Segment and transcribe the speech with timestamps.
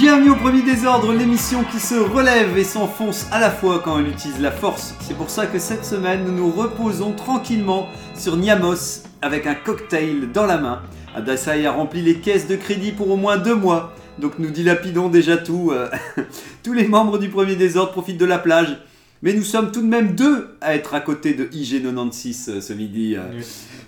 [0.00, 4.08] Bienvenue au Premier Désordre, l'émission qui se relève et s'enfonce à la fois quand elle
[4.08, 4.94] utilise la force.
[5.00, 10.30] C'est pour ça que cette semaine, nous nous reposons tranquillement sur Niamos avec un cocktail
[10.32, 10.82] dans la main.
[11.14, 15.08] Adasai a rempli les caisses de crédit pour au moins deux mois, donc nous dilapidons
[15.08, 15.70] déjà tout.
[15.72, 15.88] euh,
[16.62, 18.76] Tous les membres du Premier Désordre profitent de la plage.
[19.22, 22.72] Mais nous sommes tout de même deux à être à côté de IG96 euh, ce
[22.72, 23.16] midi.
[23.16, 23.22] euh.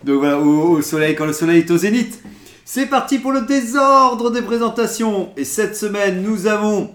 [0.04, 2.20] Donc voilà, au, au soleil, quand le soleil est au zénith.
[2.64, 5.30] C'est parti pour le désordre des présentations.
[5.36, 6.90] Et cette semaine, nous avons,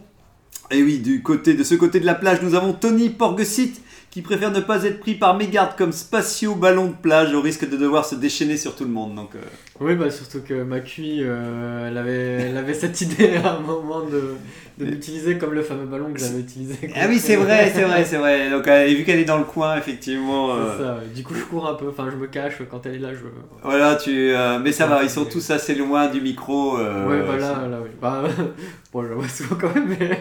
[0.71, 3.81] et oui, du côté de ce côté de la plage, nous avons Tony Porgesit
[4.15, 7.69] qui préfère ne pas être pris par mégarde comme spatio ballon de plage au risque
[7.69, 9.13] de devoir se déchaîner sur tout le monde.
[9.13, 9.41] Donc, euh,
[9.81, 14.05] Oui, bah surtout que Macui, euh, elle, avait, elle avait cette idée à un moment
[14.05, 14.35] de,
[14.77, 16.75] de l'utiliser comme le fameux ballon que j'avais utilisé.
[16.95, 18.49] Ah oui, c'est vrai, c'est vrai, c'est vrai.
[18.49, 20.55] Donc, euh, et vu qu'elle est dans le coin, effectivement.
[20.55, 21.07] C'est euh, ça, ouais.
[21.13, 23.13] Du coup, je cours un peu, enfin, je me cache quand elle est là.
[23.13, 23.19] Je...
[23.63, 24.11] Voilà, tu.
[24.33, 26.77] euh, mais ça va, ils sont tous assez loin du micro.
[26.79, 27.89] euh, ouais, bah là, là, oui.
[28.01, 28.23] Bah,
[28.93, 30.17] bon, je la vois souvent quand même, mais.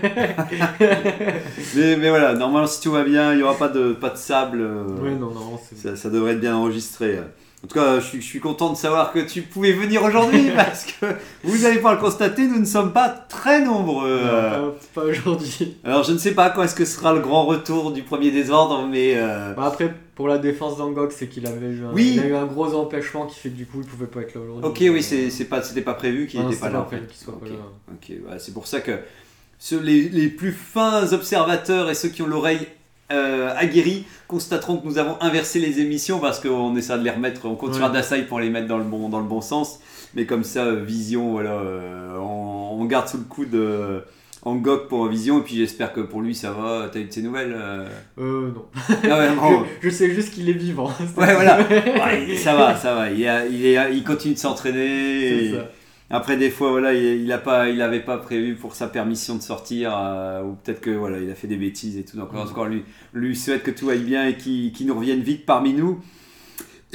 [1.77, 4.17] Mais, mais voilà, normalement, si tout va bien, il n'y aura pas de, pas de
[4.17, 4.59] sable.
[4.61, 5.59] euh, ouais, non, non.
[5.77, 7.19] Ça, ça devrait être bien enregistré.
[7.65, 10.51] En tout cas, je suis, je suis content de savoir que tu pouvais venir aujourd'hui
[10.57, 11.07] parce que
[11.45, 14.21] vous allez pouvoir le constater, nous ne sommes pas très nombreux.
[14.21, 15.79] Non, pas, pas aujourd'hui.
[15.83, 18.87] Alors, je ne sais pas quand est-ce que sera le grand retour du premier désordre,
[18.87, 22.13] mais euh, Bah, après, pour la défense d'Angok, c'est qu'il avait eu un, Oui.
[22.17, 24.35] il a eu un gros empêchement qui fait que du coup, il pouvait pas être
[24.35, 24.89] là aujourd'hui.
[24.89, 26.81] ok, oui, c'est pas, c'était pas prévu qu'il n'était pas là.
[26.81, 27.07] pas en fait.
[27.07, 27.53] qu'il soit pas là.
[27.95, 28.93] Ok, ouais, c'est pour ça que
[29.59, 32.67] ceux, les, les plus fins observateurs et ceux qui ont l'oreille
[33.13, 37.47] euh, aguerrie constateront que nous avons inversé les émissions parce qu'on essaie de les remettre,
[37.47, 37.89] on sur Ouais.
[37.91, 39.79] Adasai pour les mettre dans le bon, dans le bon sens.
[40.15, 44.01] Mais comme ça, euh, Vision, voilà, euh, on, on garde sous le coude euh,
[44.43, 45.41] Angok pour Vision.
[45.41, 46.89] Et puis j'espère que pour lui ça va.
[46.93, 47.87] T'as eu de ses nouvelles euh
[48.19, 48.65] Euh, non.
[49.11, 49.65] Ah ouais, bon.
[49.83, 50.87] je, je sais juste qu'il est vivant.
[51.17, 51.59] Ouais, voilà.
[51.69, 53.11] Ouais, ça va, ça va.
[53.11, 55.53] Il, a- il, est, il continue de s'entraîner.
[56.11, 59.43] Après, des fois, voilà, il, a pas, il avait pas prévu pour sa permission de
[59.43, 62.17] sortir, euh, ou peut-être que voilà, il a fait des bêtises et tout.
[62.17, 62.39] Donc, Mm.
[62.39, 62.85] encore lui,
[63.15, 66.01] lui souhaite que tout aille bien et qu'il nous revienne vite parmi nous.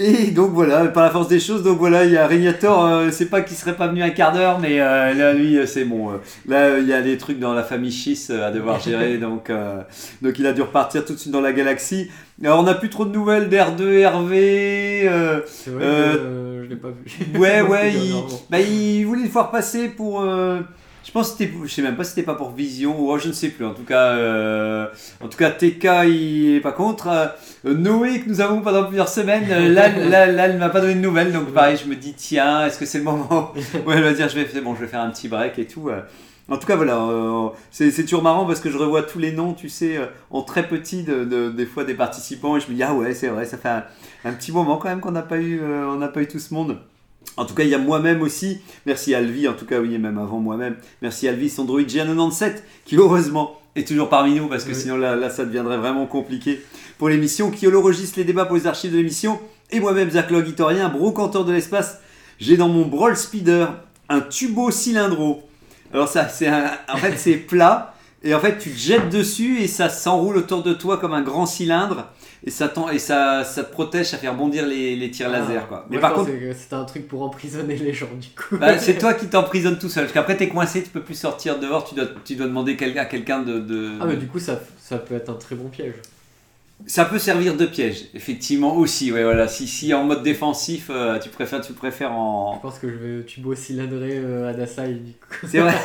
[0.02, 3.09] Et donc voilà, par la force des choses, donc voilà, il y a Régnator, euh,
[3.12, 5.84] c'est pas qu'il serait pas venu un quart d'heure, mais euh, là, lui, euh, c'est
[5.84, 6.12] bon.
[6.12, 9.52] euh, là, il y a des trucs dans la famille Schiss à devoir gérer, donc,
[10.22, 12.09] donc il a dû repartir tout de suite dans la galaxie.
[12.41, 15.09] Alors, on n'a plus trop de nouvelles d'R2, Hervé.
[16.69, 17.40] Je l'ai pas vu.
[17.40, 18.13] Ouais, ouais, il,
[18.50, 20.22] bah, il voulait le voir passer pour.
[20.22, 20.59] euh,
[21.03, 21.52] je pense que c'était.
[21.66, 23.66] Je sais même pas si c'était pas pour Vision ou oh, je ne sais plus.
[23.66, 24.88] En tout cas, euh,
[25.22, 27.08] en tout cas TK, il est pas contre.
[27.08, 30.96] Euh, Noé, que nous avons pendant plusieurs semaines, là, là, là, elle m'a pas donné
[30.96, 31.31] de nouvelles.
[31.31, 33.53] Donc, pareil, je me dis, tiens, est-ce que c'est le moment?
[33.85, 35.90] Où elle va dire, je vais, bon, je vais faire un petit break et tout.
[36.49, 39.53] En tout cas, voilà, euh, c'est toujours marrant parce que je revois tous les noms,
[39.53, 42.73] tu sais, euh, en très petit, de, de- des fois des participants, et je me
[42.75, 43.83] dis, ah ouais, c'est vrai, ça fait un,
[44.25, 46.39] un petit moment quand même qu'on n'a pas, eu, euh, on n'a pas eu tout
[46.39, 46.77] ce monde.
[47.37, 49.97] En tout cas, il y a moi-même aussi, merci Alvi, en tout cas, oui, et
[49.99, 52.53] même avant moi-même, merci Alvi, son droïde G97,
[52.85, 54.75] qui heureusement est toujours parmi nous, parce que Oui.
[54.75, 56.61] sinon là, là, ça deviendrait vraiment compliqué
[56.97, 59.39] pour l'émission, qui holorogiste les débats pour les archives de l'émission,
[59.69, 61.99] et moi-même, Zach Logitorien, brocanteur de l'espace,
[62.39, 63.67] j'ai dans mon Brawl Speeder
[64.09, 65.43] un tubo cylindro.
[65.94, 69.61] Alors ça, c'est un- en fait, c'est plat, et en fait, tu te jettes dessus,
[69.61, 72.07] et ça s'enroule autour de toi comme un grand cylindre,
[72.45, 75.85] et ça, et ça, ça te protège, ça fait rebondir les, les tirs laser, quoi.
[75.89, 78.57] Mais par contre, c'était un truc pour emprisonner les gens, du coup.
[78.57, 80.03] bah, c'est toi qui t'emprisonnes tout seul.
[80.03, 83.05] Parce qu'après, t'es coincé, tu peux plus sortir dehors, tu dois, tu dois demander à
[83.05, 83.59] quelqu'un de.
[83.59, 85.95] de- Ah, mais du coup, ça, ça peut être un très bon piège.
[86.85, 89.12] Ça peut servir de piège, effectivement aussi.
[89.12, 89.47] Ouais, voilà.
[89.47, 92.57] Si, si en mode défensif, euh, tu préfères, tu préfères Je en.
[92.62, 95.45] pense que je vais tubo cylindrer euh, Adasai, du coup.
[95.47, 95.73] C'est vrai.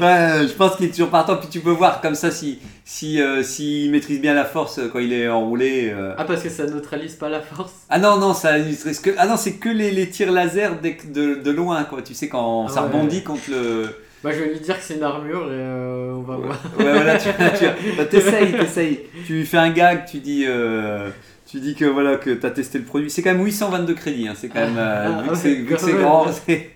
[0.00, 1.36] Ouais, je pense qu'il est toujours partant.
[1.36, 4.88] Puis tu peux voir comme ça si, si, euh, s'il maîtrise bien la force euh,
[4.92, 5.90] quand il est enroulé.
[5.90, 6.14] euh.
[6.18, 9.10] Ah, parce que ça neutralise pas la force Ah non, non, ça n'utilise que.
[9.16, 12.02] Ah non, c'est que les, les tirs laser que- de, de loin, quoi.
[12.02, 12.88] Tu sais, quand Ah ça ouais.
[12.88, 13.88] rebondit contre le.
[14.22, 16.60] Bah, je vais lui dire que c'est une armure et euh, on va voir.
[16.78, 17.28] Ouais, voilà, tu,
[17.58, 17.64] tu
[17.96, 19.00] bah, t'essayes, t'essayes.
[19.26, 21.08] Tu fais un gag, tu dis, euh,
[21.46, 23.10] tu dis que voilà que t'as testé le produit.
[23.10, 25.64] C'est quand même 822 crédits, hein, c'est quand même euh, Ah, vu que c'est, vu
[25.66, 26.02] que quand c'est même.
[26.02, 26.70] grand, c'est,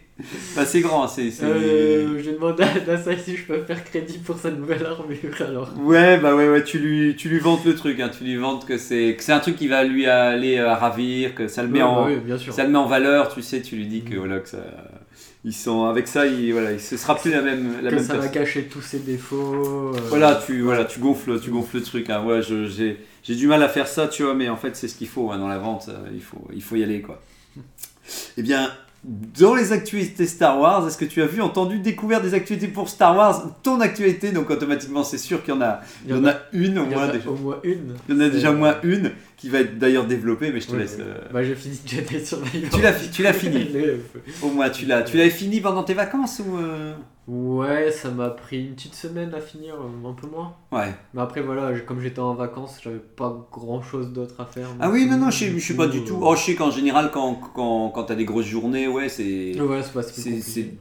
[0.56, 4.18] bah, c'est grand, c'est, c'est- Euh, je demande à Adasai si je peux faire crédit
[4.18, 5.16] pour sa nouvelle armure
[5.46, 5.70] alors.
[5.78, 8.66] Ouais, bah ouais, ouais, tu lui, tu lui vantes le truc, hein, tu lui vantes
[8.66, 11.68] que c'est, que c'est un truc qui va lui aller euh, ravir, que ça le
[11.68, 12.52] met Ouais, en, bah oui, bien sûr.
[12.52, 14.58] ça le met en valeur, tu sais, tu lui dis que voilà que ça,
[15.46, 18.04] ils sont avec ça, ils, voilà, il- ce sera plus la même la que même
[18.04, 19.92] ça va cacher tous ses défauts.
[19.94, 22.10] euh, Voilà, tu voilà, tu gonfles, tu gonfles le truc.
[22.10, 22.22] Hein.
[22.24, 24.94] Ouais, j'ai j'ai du mal à faire ça, tu vois, mais en fait c'est ce
[24.96, 25.86] qu'il faut hein, dans la vente.
[25.88, 27.22] euh, il faut il faut y aller quoi.
[28.36, 28.70] Eh bien.
[29.38, 32.88] Dans les actualités Star Wars, est-ce que tu as vu, entendu, découvert des actualités pour
[32.88, 33.54] Star Wars?
[33.62, 36.76] Ton actualité, donc automatiquement c'est sûr qu'il y en a, il y en a une
[36.80, 37.30] au moins déjà.
[37.30, 37.94] au moins une.
[38.08, 39.12] Il y en a déjà au moins une
[39.46, 40.96] qui va être d'ailleurs développée, mais je te laisse.
[40.98, 42.68] euh, Bah, j'ai fini Jedi Survivor.
[42.70, 43.68] Tu l'as fi- tu l'as fini.
[44.42, 46.94] Au moins, tu l'as, tu l'avais fini pendant tes vacances ou euh
[47.28, 50.54] Ouais, ça m'a pris une petite semaine à finir, euh, un peu moins.
[50.72, 50.94] Ouais.
[51.14, 54.68] Mais après, voilà, comme j'étais en vacances, j'avais pas grand chose d'autre à faire.
[54.80, 56.18] Ah oui, non, non, je sais, pas du tout.
[56.20, 59.60] Oh, je sais qu'en général, quand, quand, quand t'as des grosses journées, ouais, c'est.
[59.60, 60.02] Ouais, c'est pas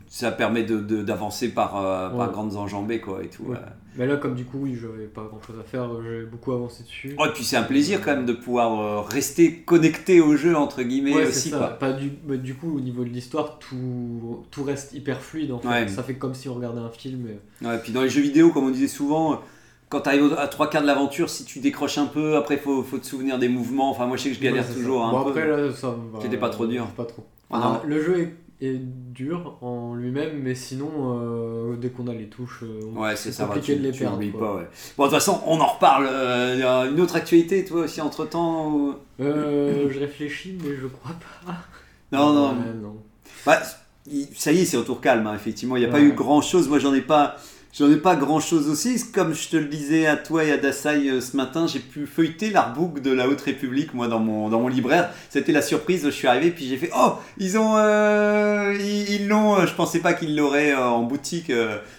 [0.07, 2.33] ça permet de, de- d'avancer par, euh, par Ouais.
[2.33, 3.43] grandes enjambées, quoi, et tout.
[3.45, 3.57] Ouais.
[3.97, 6.51] Mais là, comme du coup, oui, j'avais pas grand chose à faire, euh, j'ai beaucoup
[6.51, 7.15] avancé dessus.
[7.17, 10.55] Oh, et puis c'est un plaisir quand même de pouvoir euh, rester connecté au jeu,
[10.55, 11.57] entre guillemets, Ouais, aussi, ça.
[11.57, 11.67] quoi.
[11.69, 15.59] Pas du, bah, du coup, au niveau de l'histoire, tout, tout reste hyper fluide en
[15.59, 15.67] fait.
[15.67, 15.87] Ouais.
[15.87, 17.27] Ça fait comme si on regardait un film.
[17.29, 19.41] et- Ouais, puis dans les jeux vidéo, comme on disait souvent,
[19.87, 22.83] quand tu arrives à trois quarts de l'aventure, si tu décroches un peu, après faut,
[22.83, 23.91] faut te souvenir des mouvements.
[23.91, 25.29] Enfin, moi je sais que je galère Ouais, toujours Bon, peu.
[25.29, 26.19] après, là, ça va.
[26.21, 26.85] C'était pas trop dur.
[26.97, 27.23] Pas trop.
[27.51, 27.87] Ah, non.
[27.89, 32.63] le jeu est, est dur en lui-même, mais sinon, euh, dès qu'on a les touches,
[32.63, 34.17] euh, Ouais, c'est ça, va, compliqué tu, de les perdre.
[34.39, 34.67] pas, ouais.
[34.97, 36.07] Bon, de toute façon, on en reparle.
[36.09, 41.15] euh, une autre actualité, toi aussi, entre temps Euh, je réfléchis, mais je crois
[41.45, 41.53] pas.
[42.11, 42.55] Non, non.
[43.45, 43.59] Bah,
[44.35, 45.75] ça y est, c'est retour calme, hein, effectivement.
[45.75, 46.69] Il n'y a pas eu grand chose.
[46.69, 47.35] Moi, j'en ai pas.
[47.77, 48.95] J'en ai pas grand chose aussi.
[49.11, 52.05] Comme je te le disais à toi et à Dasai euh, ce matin, j'ai pu
[52.07, 55.09] feuilleter l'artbook de la Haute République, moi, dans mon, dans mon libraire.
[55.29, 56.03] C'était la surprise.
[56.05, 57.75] Je suis arrivé, puis j'ai fait Oh, ils ont.
[57.75, 59.55] euh, ils l'ont.
[59.57, 61.51] euh, je pensais pas qu'ils l'auraient euh, en boutique.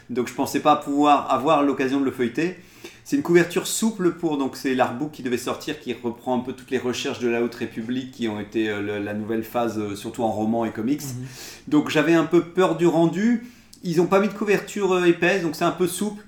[0.09, 2.57] donc, je pensais pas pouvoir avoir l'occasion de le feuilleter.
[3.05, 4.39] C'est une couverture souple pour.
[4.39, 7.43] Donc, c'est l'artbook qui devait sortir, qui reprend un peu toutes les recherches de la
[7.43, 11.03] Haute République qui ont été le- la nouvelle phase, surtout en roman et comics.
[11.03, 11.27] Mhm.
[11.69, 13.45] Donc j'avais un peu peur du rendu.
[13.87, 16.23] Ils n'ont pas mis de couverture euh, épaisse, donc c'est un peu souple.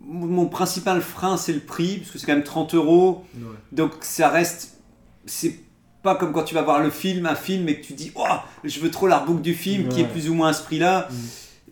[0.00, 3.24] Mon principal frein, c'est le prix, parce que c'est quand même 30 euros.
[3.34, 3.42] Ouais.
[3.72, 4.78] Donc ça reste.
[5.26, 5.58] C'est
[6.02, 8.24] pas comme quand tu vas voir le film, un film, et que tu dis Oh,
[8.62, 11.08] je veux trop l'artbook du film, qui est plus ou moins à ce prix-là.
[11.10, 11.14] Mm.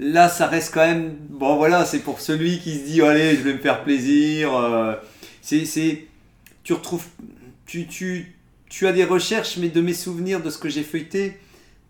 [0.05, 1.15] Là, ça reste quand même.
[1.29, 4.55] Bon, voilà, c'est pour celui qui se dit oh, Allez, je vais me faire plaisir.
[4.57, 4.95] euh,
[5.43, 6.07] c'est-
[6.65, 7.05] Tu retrouves.
[7.67, 8.35] Tu, tu,
[8.71, 11.39] tu as des recherches, mais de mes souvenirs, de ce que j'ai feuilleté,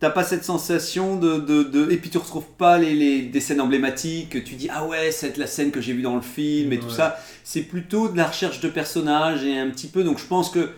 [0.02, 3.40] t'as pas cette sensation de, de, de- et puis tu retrouves pas les, les- des
[3.40, 6.72] scènes emblématiques tu dis ah ouais c'est la scène que j'ai vue dans le film
[6.72, 7.16] et tout ça.
[7.44, 10.70] C'est plutôt de la recherche de personnages et un petit peu donc je pense que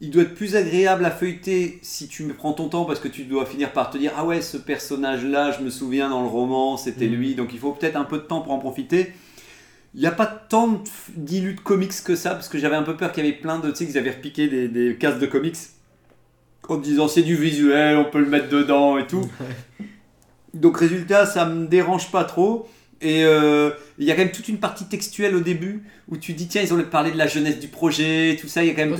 [0.00, 3.08] il doit être plus agréable à feuilleter si tu me prends ton temps parce que
[3.08, 6.22] tu dois finir par te dire ah ouais ce personnage là je me souviens dans
[6.22, 7.14] le roman c'était Mhm.
[7.16, 7.34] lui.
[7.34, 9.12] Donc il faut peut-être un peu de temps pour en profiter.
[9.96, 10.80] Il n'y a pas tant
[11.16, 13.58] d'illus de comics que ça parce que j'avais un peu peur qu'il y avait plein
[13.58, 15.56] de tu sais qu'ils avaient repiqué des, des cases de comics
[16.68, 19.28] en disant c'est du visuel, on peut le mettre dedans et tout.
[20.54, 22.68] Donc résultat, ça me dérange pas trop.
[23.00, 26.32] Et euh, il y a quand même toute une partie textuelle au début où tu
[26.32, 28.64] dis tiens ils ont parlé de la jeunesse du projet, tout ça.
[28.64, 28.96] Il y a quand même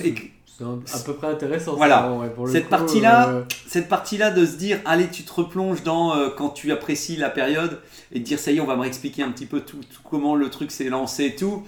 [0.46, 1.74] C'est à peu près intéressant.
[1.74, 2.02] Voilà.
[2.02, 5.24] ça, ouais, pour le Cette coup, partie-là, euh, cette partie-là de se dire allez tu
[5.24, 7.80] te replonges dans euh, quand tu apprécies la période
[8.12, 10.00] et de dire ça y est on va me réexpliquer un petit peu tout, tout
[10.08, 11.64] comment le truc s'est lancé et tout.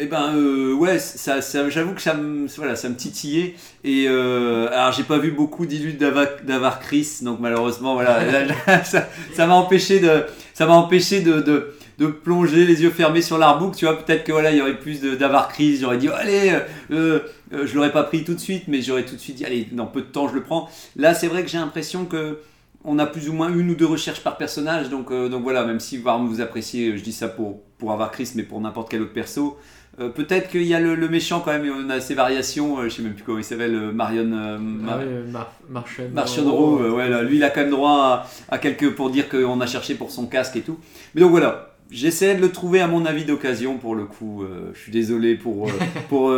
[0.00, 4.04] Et ben euh, ouais ça, ça- j'avoue que ça me voilà ça me titillait et
[4.06, 8.84] euh, alors j'ai pas vu beaucoup d'illus d'Ava- d'Avar Chris donc malheureusement voilà là, là,
[8.84, 10.24] ça m'a empêché de
[10.54, 14.22] ça m'a empêché de, de de plonger les yeux fermés sur l'artbook, tu vois, peut-être
[14.22, 16.52] que voilà, il y aurait plus d'Avar Chris, j'aurais dit, oh, allez,
[16.92, 17.18] euh,
[17.52, 19.66] euh, je l'aurais pas pris tout de suite, mais j'aurais tout de suite dit, allez,
[19.72, 20.68] dans peu de temps, je le prends.
[20.94, 22.38] Là, c'est vrai que j'ai l'impression que
[22.84, 25.64] on a plus ou moins une ou deux recherches par personnage, donc, euh, donc voilà,
[25.64, 29.02] même si vous appréciez, je dis ça pour, pour avoir Chris, mais pour n'importe quel
[29.02, 29.58] autre perso.
[30.00, 32.84] Euh, Peut-être qu'il y a le, le méchant quand même, on a ses variations, euh,
[32.84, 34.30] je sais même plus comment il s'appelle, euh, Marion.
[34.32, 37.60] euh, ah Mar- ouais, Mar Martian Martian Rowe, euh, ouais, là, lui il a quand
[37.60, 37.90] même droit
[38.48, 40.78] à, à quelques pour dire qu'on a cherché pour son casque et tout.
[41.14, 44.44] Mais donc voilà, j'essaie de le trouver à mon avis d'occasion pour le coup.
[44.74, 45.68] je suis désolé pour,
[46.08, 46.34] pour,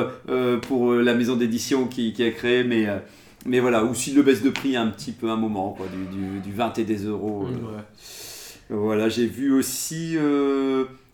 [0.69, 2.87] pour la maison d'édition qui, qui a créé, mais,
[3.47, 6.17] mais voilà, ou s'il le baisse de prix un petit peu un moment, quoi, du,
[6.17, 7.47] du, du 20 et des euros.
[7.47, 7.83] Ouais.
[8.71, 10.17] voilà, j'ai vu aussi.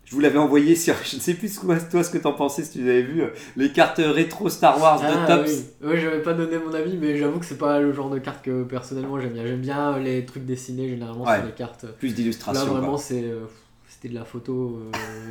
[0.07, 0.95] Euh, je vous l'avais envoyé sur.
[1.05, 3.71] Je ne sais plus toi ce que t'en pensais si tu avais vu euh, les
[3.73, 5.51] cartes rétro Star Wars de Ah, Tops.
[5.83, 5.89] oui.
[5.89, 8.45] Ouais, j'avais pas donné mon avis, mais j'avoue que c'est pas le genre de carte
[8.45, 9.47] que personnellement j'aime bien.
[9.47, 11.37] J'aime bien les trucs dessinés généralement Ouais.
[11.39, 11.87] sur les cartes.
[11.99, 12.67] Plus Là d'illustrations.
[12.67, 12.79] quoi.
[12.81, 13.41] vraiment c'est euh,
[13.89, 14.81] c'était de la photo.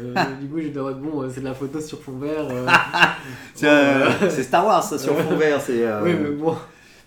[0.03, 2.47] euh, du coup j'étais en mode bon, euh, c'est de la photo sur fond vert.
[2.49, 2.67] euh,
[3.63, 5.61] euh, euh, c'est Star Wars, ça, sur fond vert.
[5.61, 6.55] C'est, euh, Oui, mais bon.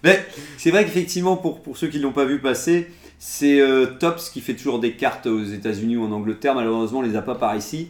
[0.04, 0.24] Mais
[0.56, 4.30] c'est vrai qu'effectivement, pour, pour ceux qui ne l'ont pas vu passer, c'est euh, Tops
[4.30, 6.54] qui fait toujours des cartes aux États-Unis ou en Angleterre.
[6.54, 7.88] Malheureusement, on les a pas par ici.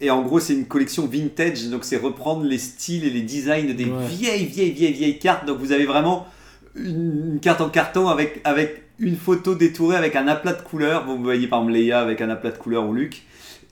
[0.00, 3.74] Et en gros, c'est une collection vintage, donc c'est reprendre les styles et les designs
[3.74, 4.06] des Ouais.
[4.08, 5.44] vieilles, vieilles, vieilles, vieilles cartes.
[5.46, 6.26] Donc vous avez vraiment
[6.74, 11.04] une, une carte en carton avec, avec une photo détourée avec un aplat de couleurs.
[11.06, 13.22] Vous voyez par exemple Leia avec un aplat de couleurs ou Luc.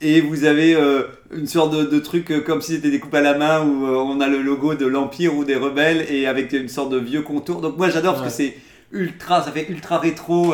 [0.01, 1.03] Et vous avez euh,
[1.35, 3.95] une sorte de, de truc euh, comme si c'était découpé à la main où euh,
[3.95, 7.21] on a le logo de l'Empire ou des rebelles et avec une sorte de vieux
[7.23, 7.59] contour.
[7.61, 8.55] Donc moi j'adore parce que c'est
[8.91, 10.53] ultra, ça fait ultra rétro.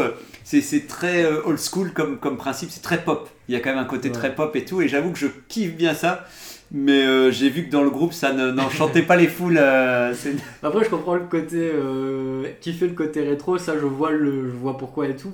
[0.61, 3.29] C'est très euh, old school comme, comme principe, c'est très pop.
[3.49, 4.13] Il y a quand même un côté Ouais.
[4.13, 4.81] très pop et tout.
[4.81, 6.25] Et j'avoue que je kiffe bien ça.
[6.71, 9.57] Mais euh, j'ai vu que dans le groupe ça ne- n'enchantait pas les foules.
[9.59, 10.13] euh,
[10.63, 11.57] Après, je comprends le côté.
[11.73, 15.33] Euh, fait le côté rétro, ça, je vois, le, je vois pourquoi et tout.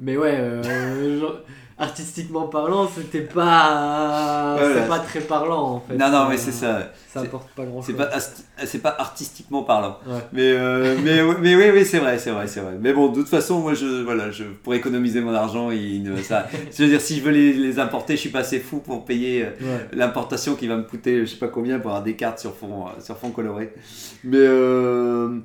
[0.00, 1.38] Mais ouais, euh, genre,
[1.78, 4.56] artistiquement parlant, c'était pas.
[4.58, 4.74] Voilà.
[4.82, 5.96] C'est pas très parlant en fait.
[5.96, 6.78] non, non, mais Euh, c'est ça.
[7.12, 7.98] Ça C'est- apporte pas grand C'est chose.
[7.98, 9.98] pas, ast- c'est pas artistiquement parlant.
[10.06, 10.18] Ouais.
[10.32, 12.74] Mais, euh, mais, mais oui, oui c'est vrai, c'est vrai, c'est vrai.
[12.80, 16.20] Mais bon, de toute façon, moi, je, voilà, je, pour économiser mon argent, il ne-
[16.22, 18.78] ça, je veux dire, si je veux les, les importer, je suis pas assez fou
[18.78, 19.88] pour payer euh, Ouais.
[19.92, 22.86] l'importation qui va me coûter, je sais pas combien, pour avoir des cartes sur fond,
[22.86, 23.72] euh, sur fond coloré.
[24.24, 25.38] Mais euh,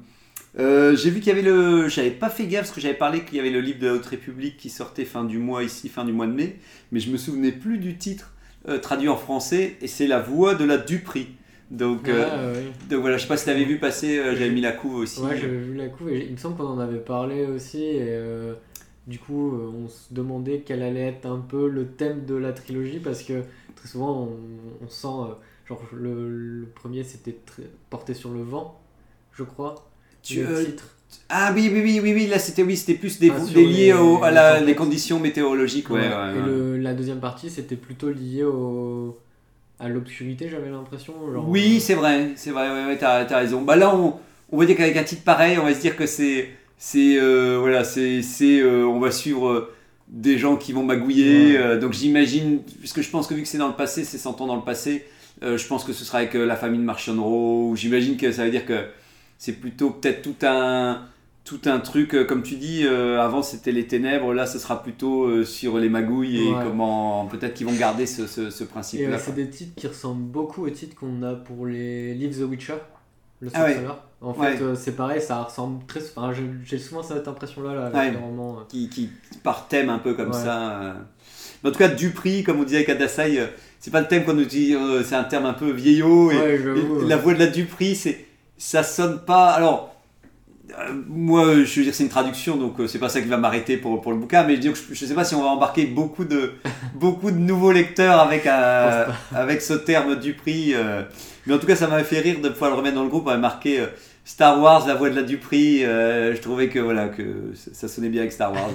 [0.60, 3.24] euh, j'ai vu qu'il y avait le, j'avais pas fait gaffe parce que j'avais parlé
[3.24, 5.88] qu'il y avait le livre de la Haute République qui sortait fin du mois ici,
[5.90, 6.58] fin du mois de mai,
[6.92, 8.34] mais je me souvenais plus du titre
[8.68, 11.30] euh, traduit en français et c'est La Voix de la Dupri.
[11.72, 12.64] Donc, euh, ouais.
[12.90, 15.22] donc voilà, je sais pas si t'avais vu passer, j'avais mis la couve aussi.
[15.22, 17.84] Ouais, j'avais vu la couve et il me semble qu'on en avait parlé aussi.
[17.84, 18.20] Et
[19.08, 23.00] du coup, on se demandait quel allait être un peu le thème de la trilogie
[23.00, 23.44] parce que
[23.76, 25.32] très souvent, on, on sent.
[25.68, 27.38] genre, le, le premier c'était
[27.92, 28.82] porté sur le vent,
[29.32, 29.89] je crois.
[30.34, 30.84] Tu- le euh, titre.
[31.32, 33.86] Ah oui, oui, oui, oui, oui, là c'était oui, c'était plus des, Ah, des liés
[33.88, 35.90] les- au- à la- les conditions météorologiques.
[35.90, 36.46] Ouais, Ouais, ouais, Et ouais.
[36.48, 39.18] le- la deuxième partie c'était plutôt lié au,
[39.80, 41.14] à l'obscurité, j'avais l'impression.
[41.32, 43.62] genre, Oui, euh, c'est vrai, c'est vrai, ouais, ouais, t'as, t'as raison.
[43.62, 44.16] Bah là, on,
[44.52, 47.58] on va dire qu'avec un titre pareil, on va se dire que c'est, c'est, euh,
[47.60, 49.72] voilà, c'est, c'est, euh, on va suivre euh,
[50.08, 51.52] des gens qui vont magouiller.
[51.54, 51.58] Ouais.
[51.58, 54.42] euh, donc j'imagine, puisque je pense que vu que c'est dans le passé, c'est 100
[54.42, 55.06] ans dans le passé,
[55.44, 57.70] euh, je pense que ce sera avec euh, la famille de Marchionneau.
[57.70, 58.86] ou J'imagine que ça veut dire que
[59.40, 61.02] c'est plutôt peut-être tout un,
[61.46, 64.84] tout un truc, euh, comme tu dis, euh, avant c'était les ténèbres, là ce sera
[64.84, 66.64] plutôt euh, sur les magouilles et Ouais.
[66.64, 69.18] comment, peut-être qu'ils vont garder ce, ce, principe-là.
[69.18, 72.76] c'est des titres qui ressemblent beaucoup aux titres qu'on a pour les livres The Witcher,
[73.40, 73.78] le Ah ouais.
[74.22, 74.62] En fait, Ouais.
[74.62, 76.02] euh, c'est pareil, ça ressemble très.
[76.14, 76.34] Enfin,
[76.66, 78.12] j'ai- souvent cette impression-là là,
[78.68, 79.10] qui, qui
[79.44, 80.98] par thème un peu comme ça.
[81.64, 83.40] en tout cas, Dupri, comme on disait avec Adasai,
[83.80, 86.32] c'est pas le thème qu'on utilise, euh, c'est un terme un peu vieillot.
[86.32, 88.26] Et, et la voix de la Dupri, c'est,
[88.60, 89.50] ça sonne pas.
[89.50, 89.96] Alors,
[90.78, 93.38] euh, moi, je veux dire, c'est une traduction, donc euh, c'est pas ça qui va
[93.38, 95.34] m'arrêter pour, pour le bouquin, mais je, veux dire que je, je sais pas si
[95.34, 96.54] on va embarquer beaucoup de,
[96.94, 100.74] beaucoup de nouveaux lecteurs avec, un- avec ce terme Dupri.
[100.76, 101.02] euh.
[101.48, 103.26] Mais en tout cas, ça m'a fait rire de pouvoir le remettre dans le groupe,
[103.26, 103.80] on avait marqué.
[103.80, 103.88] euh,
[104.26, 107.88] Star Wars, la voix de la Dupri, euh, je trouvais que voilà que ça ça
[107.88, 108.70] sonnait bien avec Star Wars.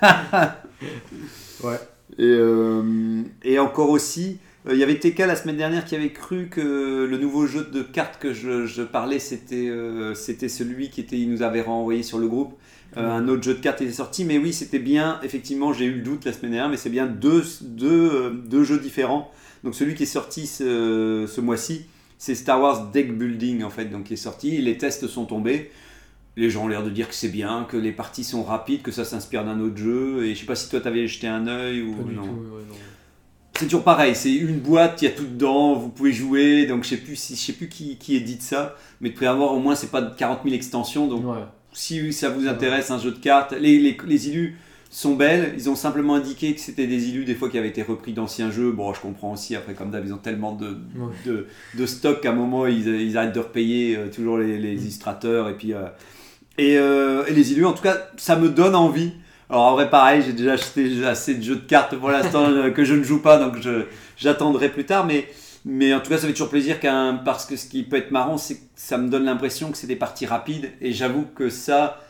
[1.64, 1.78] Ouais.
[2.18, 4.38] Et, euh, et encore aussi, euh,
[4.70, 7.82] il y avait TK la semaine dernière qui avait cru que le nouveau jeu de
[7.82, 12.02] cartes que je, je parlais, c'était euh, c'était celui qui était, il nous avait renvoyé
[12.02, 12.54] sur le groupe.
[12.96, 15.94] Euh, un autre jeu de cartes était sorti, mais oui, c'était bien, effectivement, j'ai eu
[15.94, 19.30] le doute la semaine dernière, mais c'est bien deux, deux, euh, deux jeux différents.
[19.64, 21.86] Donc celui qui est sorti ce, ce mois-ci,
[22.18, 25.70] c'est Star Wars Deck Building, en fait, donc qui est sorti, les tests sont tombés.
[26.36, 28.92] Les gens ont l'air de dire que c'est bien, que les parties sont rapides, que
[28.92, 31.82] ça s'inspire d'un autre jeu, et je sais pas si toi t'avais jeté un œil
[31.82, 32.22] ou Pas du non.
[32.22, 32.74] tout, ouais, non.
[33.62, 36.82] C'est toujours pareil, c'est une boîte, il y a tout dedans, vous pouvez jouer, donc
[36.82, 39.60] je sais plus, si, je sais plus qui, qui édite ça, mais de prévoir au
[39.60, 41.44] moins c'est pas 40 000 extensions, donc Ouais.
[41.72, 44.56] si ça vous intéresse un jeu de cartes, les, les, les illus
[44.90, 47.82] sont belles, ils ont simplement indiqué que c'était des illus des fois qui avaient été
[47.84, 51.12] repris d'anciens jeux, bon je comprends aussi, après comme d'hab ils ont tellement de, Ouais.
[51.24, 51.46] de,
[51.78, 55.48] de stock qu'à un moment ils, ils arrêtent de repayer euh, toujours les, les illustrateurs
[55.48, 55.72] et puis...
[55.72, 55.84] euh,
[56.58, 59.12] et, euh, et les illus en tout cas ça me donne envie.
[59.50, 62.70] Alors en vrai pareil, j'ai déjà acheté assez de jeux de cartes pour l'instant euh,
[62.70, 63.56] que je ne joue pas, donc
[64.16, 65.28] j'attendrai plus tard, mais...
[65.64, 68.10] Mais en tout cas, ça fait toujours plaisir qu'un parce que ce qui peut être
[68.10, 70.72] marrant, c'est que ça me donne l'impression que c'est des parties rapides.
[70.80, 72.00] Et j'avoue que ça,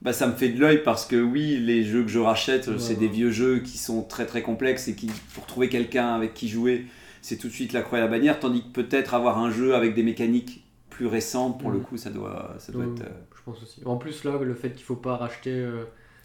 [0.00, 2.74] bah, ça me fait de l'œil parce que oui, les jeux que je rachète, Ouais.
[2.78, 6.34] c'est des vieux jeux qui sont très très complexes et qui, pour trouver quelqu'un avec
[6.34, 6.86] qui jouer,
[7.20, 8.38] c'est tout de suite la croix et la bannière.
[8.38, 11.82] Tandis que peut-être avoir un jeu avec des mécaniques plus récentes, pour le Mhm.
[11.82, 13.06] coup, ça doit, ça doit Ouais, être.
[13.08, 13.80] euh, Je pense aussi.
[13.84, 15.82] En plus, là, le fait qu'il faut pas racheter euh,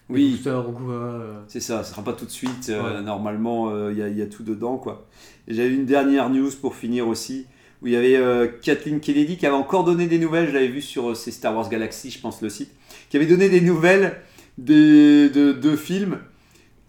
[0.10, 2.70] Oui, euh, C'est ça, ce sera pas tout de suite.
[2.70, 3.02] euh.
[3.02, 5.08] Normalement, euh, il y, y a tout dedans, quoi.
[5.48, 7.46] J'avais une dernière news pour finir aussi,
[7.82, 10.48] où il y avait euh, Kathleen Kennedy qui avait encore donné des nouvelles.
[10.50, 12.70] Je l'avais vu sur c'est Star Wars Galaxy, je pense le site,
[13.10, 14.18] qui avait donné des nouvelles
[14.60, 16.20] des, de deux films.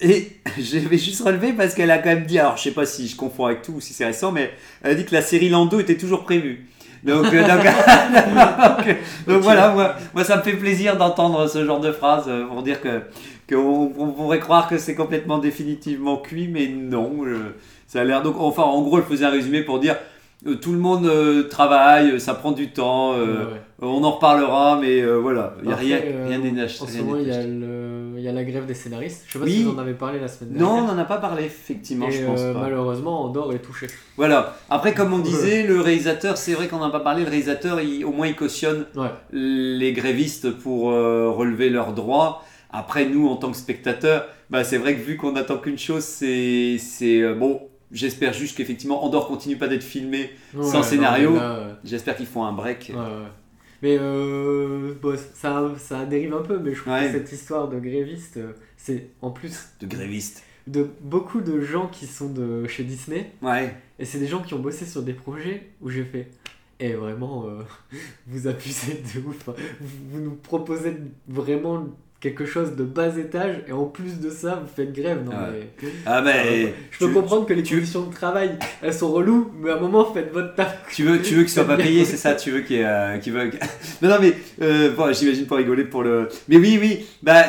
[0.02, 2.84] Et je vais juste relever parce qu'elle a quand même dit, alors je sais pas
[2.84, 4.50] si je confonds avec tout ou si c'est récent, mais
[4.82, 6.66] elle a dit que la série Lando était toujours prévue.
[7.06, 7.64] Donc, euh, donc,
[8.86, 8.96] donc,
[9.28, 12.62] donc voilà, moi, moi ça me fait plaisir d'entendre ce genre de phrase euh, pour
[12.62, 13.00] dire que
[13.48, 17.12] qu'on on pourrait croire que c'est complètement définitivement cuit, mais non.
[17.24, 17.52] je-
[17.86, 19.96] ça a l'air donc enfin en gros, elle faisait un résumé pour dire
[20.46, 23.60] euh, tout le monde euh, travaille, ça prend du temps, euh, ouais.
[23.80, 26.60] on en reparlera, mais euh, voilà, il y a rien, euh, rien n'est il y
[26.60, 26.84] a acheté.
[26.98, 29.24] le, il y a la grève des scénaristes.
[29.26, 29.52] Je sais pas Oui.
[29.56, 30.94] si vous en avez parlé la semaine Non, on dernière.
[30.94, 32.60] n'en a pas parlé, effectivement, Et je pense euh, pas.
[32.60, 33.86] malheureusement, Andorre est touché.
[34.16, 34.56] Voilà.
[34.70, 37.80] Après, comme on disait, le réalisateur, c'est vrai qu'on n'en a pas parlé, le réalisateur,
[37.80, 39.10] il- au moins, il cautionne Ouais.
[39.32, 42.42] les grévistes pour euh, relever leurs droits.
[42.70, 46.02] Après, nous, en tant que spectateurs, bah, c'est vrai que vu qu'on n'attend qu'une chose,
[46.04, 46.78] c'est.
[47.22, 50.30] euh, bon, j'espère juste qu'effectivement, Andorre continue pas d'être filmé.
[50.60, 51.36] Sans scénario.
[51.84, 52.92] J'espère qu'ils font un break.
[52.94, 53.00] Ouais.
[53.82, 57.06] Mais euh, bon, ça, ça dérive un peu, mais je trouve Ouais.
[57.06, 60.42] que cette histoire de grévistes, euh, c'est en plus De grévistes.
[60.66, 63.74] de beaucoup de gens qui sont de chez Disney, Ouais.
[63.98, 66.28] et c'est des gens qui ont bossé sur des projets où j'ai fait.
[66.80, 67.62] Et vraiment, euh,
[68.26, 69.48] vous abusez de ouf.
[69.48, 69.54] hein.
[69.80, 70.94] Vous, vous nous proposez
[71.28, 71.86] vraiment
[72.20, 75.22] quelque chose de bas étage, et en plus de ça, vous faites grève.
[75.24, 76.66] Non, Ah mais- Ah, mais.
[76.66, 79.70] Euh, je peux tu- comprendre que les tu- conditions de travail, elles sont reloues, mais
[79.70, 80.76] à un moment, faites votre taf.
[80.92, 81.92] Tu veux, tu veux qu'il soit pas Faites bien.
[81.92, 83.50] payé, c'est ça Tu veux qu'il y ait, euh, veut...
[84.02, 84.32] Non, non, mais
[84.62, 86.28] euh, bon, j'imagine pour rigoler pour le.
[86.48, 87.06] Mais oui, oui.
[87.22, 87.44] Bah,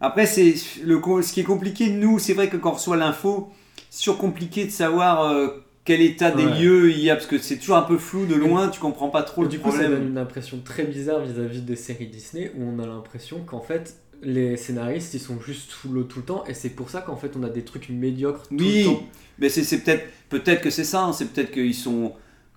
[0.00, 1.90] après, c'est le ce qui est compliqué.
[1.90, 3.50] Nous, c'est vrai que quand on reçoit l'info,
[3.90, 5.48] c'est toujours compliqué de savoir euh,
[5.88, 6.60] quel état des Ouais.
[6.60, 8.68] lieux il y a parce que c'est toujours un peu flou de loin.
[8.68, 10.00] Tu comprends pas trop Et le du coup, ça problème.
[10.00, 13.96] donne une impression très bizarre vis-à-vis des séries Disney où on a l'impression qu'en fait,
[14.22, 17.16] les scénaristes ils sont juste sous l'eau tout le temps et c'est pour ça qu'en
[17.16, 19.02] fait on a des trucs médiocres tout Oui, le temps.
[19.38, 21.04] mais c'est c'est peut-être peut-être que c'est ça.
[21.04, 22.12] hein, c'est peut-être qu'ils sont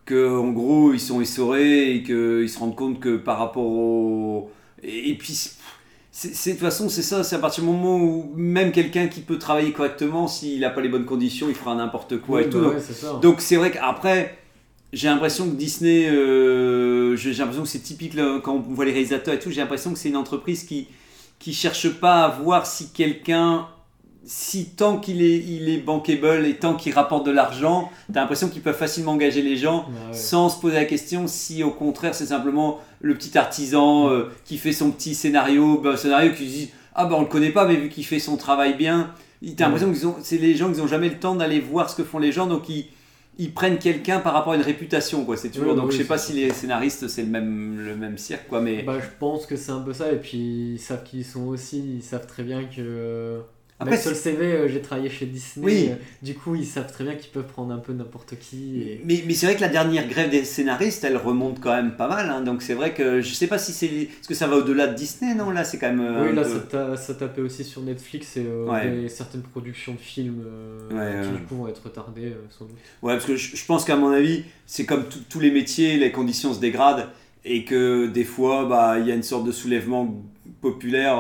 [0.06, 4.50] que en gros ils sont essorés et qu'ils se rendent compte que par rapport au
[4.84, 5.34] et, et puis
[6.34, 7.24] c'est de toute façon c'est ça.
[7.24, 10.82] C'est à partir du moment où même quelqu'un qui peut travailler correctement, s'il n'a pas
[10.82, 12.62] les bonnes conditions, il fera n'importe quoi Oui, et bah tout.
[12.62, 13.20] Donc- ouais, c'est ça.
[13.22, 14.38] donc c'est vrai qu'après,
[14.94, 18.86] j'ai l'impression que Disney, euh, j'ai j'ai l'impression que c'est typique là, quand on voit
[18.86, 20.88] les réalisateurs et tout, j'ai l'impression que c'est une entreprise qui
[21.40, 23.68] qui cherche pas à voir si quelqu'un,
[24.24, 28.50] si tant qu'il est, il est bankable et tant qu'il rapporte de l'argent, t'as l'impression
[28.50, 30.14] qu'ils peuvent facilement engager les gens ouais.
[30.14, 34.58] sans se poser la question si au contraire c'est simplement le petit artisan euh, qui
[34.58, 37.66] fait son petit scénario, bah, scénario qui se dit ah bah on le connaît pas
[37.66, 39.12] mais vu qu'il fait son travail bien,
[39.58, 41.96] t'as l'impression qu'ils ont, c'est les gens qui ont jamais le temps d'aller voir ce
[41.96, 42.86] que font les gens donc ils
[43.40, 45.98] ils prennent quelqu'un par rapport à une réputation quoi c'est toujours Oui, donc oui, je
[46.00, 46.28] sais pas ça.
[46.28, 49.56] si les scénaristes c'est le même le même cirque quoi mais Bah, je pense que
[49.56, 52.44] c'est un peu ça et puis ils savent qui ils sont aussi, ils savent très
[52.44, 53.40] bien que...
[53.82, 55.88] Après, Même sur le CV, euh, j'ai travaillé chez Disney, Oui.
[55.90, 58.80] euh, du coup ils savent très bien qu'ils peuvent prendre un peu n'importe qui.
[58.82, 59.02] Et...
[59.06, 62.08] Mais, mais c'est vrai que la dernière grève des scénaristes, elle remonte quand même pas
[62.08, 62.30] mal.
[62.30, 62.42] hein.
[62.42, 63.88] donc c'est vrai que je sais pas si c'est.
[63.88, 66.00] Est-ce que ça va au-delà de Disney Non, là c'est quand même.
[66.02, 69.08] euh, Oui, là, peu- ça, ta- ça tapait aussi sur Netflix et Ouais.
[69.10, 70.44] certaines productions de films
[70.92, 72.78] Ouais, qui du coup vont être retardées sans doute.
[73.02, 76.12] Ouais, parce que je, je pense qu'à mon avis, c'est comme tous les métiers, les
[76.12, 77.08] conditions se dégradent
[77.44, 80.24] et que des fois, bah, il y a une sorte de soulèvement
[80.62, 81.18] populaire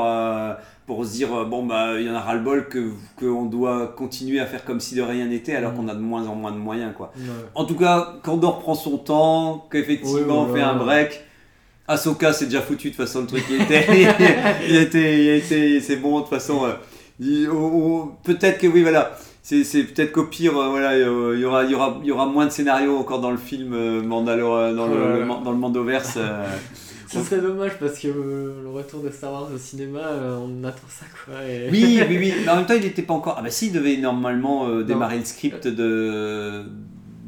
[0.95, 3.45] pour se dire euh, bon bah il y en a ras le bol que qu'on
[3.45, 5.75] doit continuer à faire comme si de rien n'était alors Mm.
[5.77, 7.11] qu'on a de moins en moins de moyens quoi.
[7.17, 7.23] Ouais.
[7.55, 11.21] En tout cas, qu'Andorre prend son temps, qu'effectivement Oui, on fait un break.
[11.87, 13.43] Ahsoka, c'est déjà foutu de toute façon le truc.
[13.49, 13.85] Il était,
[14.69, 16.61] il était, il était- c'est bon de toute façon.
[16.65, 19.11] euh, oh, oh, peut-être que oui, voilà.
[19.43, 22.07] C'est, c'est peut-être qu'au pire, euh, voilà, euh, il y aura, il y aura, il
[22.07, 25.19] y aura moins de scénarios encore dans le film Mandalor, euh, dans, le, Ouais.
[25.21, 26.17] le dans le Mandoverse.
[27.11, 30.63] Ce serait dommage parce que euh, le retour de Star Wars au cinéma, euh, on
[30.63, 31.43] attend ça quoi.
[31.45, 32.33] et- oui, oui, oui.
[32.45, 33.35] Mais en même temps, il n'était pas encore.
[33.37, 36.63] Ah bah si, il devait normalement euh, démarrer le script de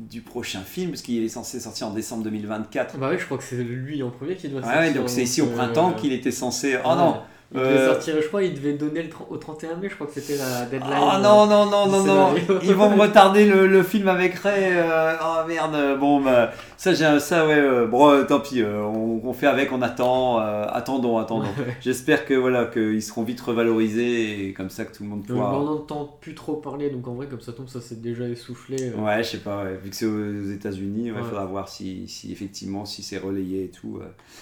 [0.09, 2.97] du prochain film parce qu'il est censé sortir en décembre 2024.
[2.99, 4.79] Bah oui, je crois que c'est lui en premier qui doit sortir.
[4.79, 6.77] ouais, donc c'est ici au printemps qu'il était censé.
[6.85, 7.17] Oh non,
[7.53, 10.07] Il devait Euh, sortir, je crois, il devait donner le au 31 mai, je crois
[10.07, 10.89] que c'était la deadline.
[10.99, 14.63] Oh non, non, non, non, non, ils vont me retarder le, le film avec Ray.
[14.73, 19.21] euh, oh merde, bon, bah, ça, j'ai ça, ouais, euh, bon, euh, tant pis, on,
[19.23, 21.43] on fait avec, on attend, attendons, attendons.
[21.45, 21.77] Ouais.
[21.81, 25.57] J'espère que voilà, qu'ils seront vite revalorisés et comme ça que tout le monde pourra.
[25.59, 28.91] on n'entend plus trop parler, donc en vrai, comme ça tombe, ça s'est déjà essoufflé.
[28.97, 32.31] Ouais, je sais pas, ouais, vu que c'est aux États-Unis, il faudra voir si, si
[32.31, 33.99] effectivement si c'est relayé et tout.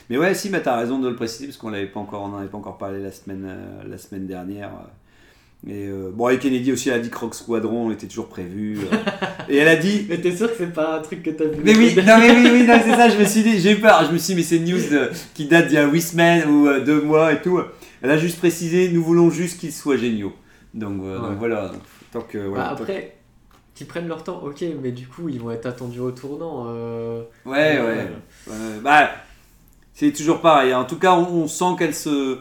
[0.09, 2.29] Mais ouais, si, bah, t'as raison de le préciser parce qu'on l'avait pas encore, on
[2.29, 4.69] n'en avait pas encore parlé la semaine, euh, la semaine dernière.
[4.69, 4.87] euh.
[5.67, 8.79] Et euh, bon, et Kennedy aussi, elle a dit que Rock Squadron était toujours prévu.
[8.79, 8.95] euh.
[9.49, 10.07] et elle a dit.
[10.09, 12.31] Mais t'es sûr que c'est pas un truc que t'as vu Mais oui, non, mais
[12.31, 14.05] oui, oui, non, c'est ça, je me suis dit, j'ai eu peur.
[14.07, 16.01] Je me suis dit, mais c'est une news de- qui date d'il y a 8
[16.01, 17.59] semaines ou 2 mois et tout.
[18.01, 20.33] Elle a juste précisé, nous voulons juste qu'ils soient géniaux.
[20.73, 21.67] Donc, euh, voilà.
[21.67, 23.17] Donc, tant que, voilà, Bah, tant que- après,
[23.75, 26.65] qu'ils prennent leur temps, ok, mais du coup, ils vont être attendus au tournant.
[27.45, 28.07] Ouais, ouais.
[28.83, 29.11] Bah,
[29.93, 30.73] c'est toujours pareil.
[30.73, 32.37] En tout cas, on, on sent qu'elle se.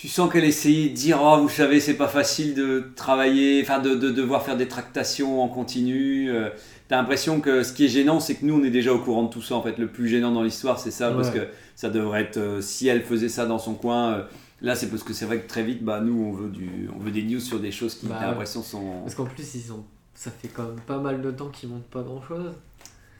[0.00, 3.80] Tu sens qu'elle essayait de dire Oh, vous savez, c'est pas facile de travailler, enfin,
[3.80, 6.30] de, de devoir faire des tractations en continu.
[6.30, 6.48] Euh,
[6.88, 9.24] T'as l'impression que ce qui est gênant, c'est que nous, on est déjà au courant
[9.24, 9.54] de tout ça.
[9.54, 12.38] En fait, le plus gênant dans l'histoire, c'est ça, parce que ça devrait être.
[12.38, 14.12] euh, si elle faisait ça dans son coin.
[14.14, 14.22] euh,
[14.62, 16.98] Là, c'est parce que c'est vrai que très vite, bah, nous, on veut, du, on
[16.98, 19.00] veut des news sur des choses qui, Bah, t'as l'impression, sont.
[19.02, 19.84] Parce qu'en plus, ils ont...
[20.14, 22.52] ça fait quand même pas mal de temps qu'ils montent pas grand chose.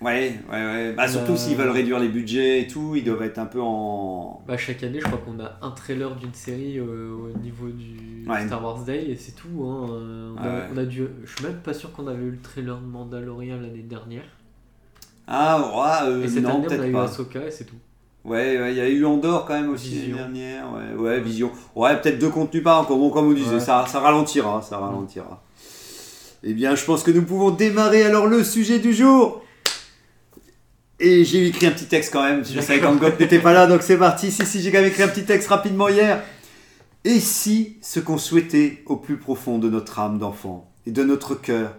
[0.00, 0.92] Ouais, ouais, ouais.
[0.94, 3.60] Bah, surtout Euh, s'ils veulent réduire les budgets et tout, ils doivent être un peu
[3.60, 4.42] en.
[4.48, 8.26] Bah, chaque année, je crois qu'on a un trailer d'une série euh, au niveau du
[8.26, 8.46] Ouais.
[8.46, 9.62] Star Wars Day et c'est tout.
[9.64, 9.88] Hein.
[9.90, 10.62] Euh, On, a, Ouais, ouais.
[10.74, 11.06] on a dû...
[11.24, 14.22] Je suis même pas sûr qu'on avait eu le trailer de Mandalorian l'année dernière.
[15.26, 15.60] Ah,
[16.04, 17.04] ouais, euh, et cette non, année, on a eu pas.
[17.04, 17.76] Ahsoka et c'est tout.
[18.24, 20.64] Ouais, ouais, il y a eu Andorre quand même aussi l'année dernière.
[20.72, 21.50] Ouais, ouais, Vision.
[21.76, 25.42] Ouais, peut-être deux contenus par an, comme, comme on disait, ça, ça ralentira, ça ralentira.
[26.42, 29.42] Eh bien, je pense que nous pouvons démarrer alors le sujet du jour.
[31.02, 32.44] Et j'ai écrit un petit texte quand même.
[32.44, 34.30] Je savais qu'Angop n'était pas là, donc c'est parti.
[34.30, 36.22] Si, si, j'ai quand même écrit un petit texte rapidement hier.
[37.04, 41.34] Et si ce qu'on souhaitait au plus profond de notre âme d'enfant et de notre
[41.34, 41.74] cœur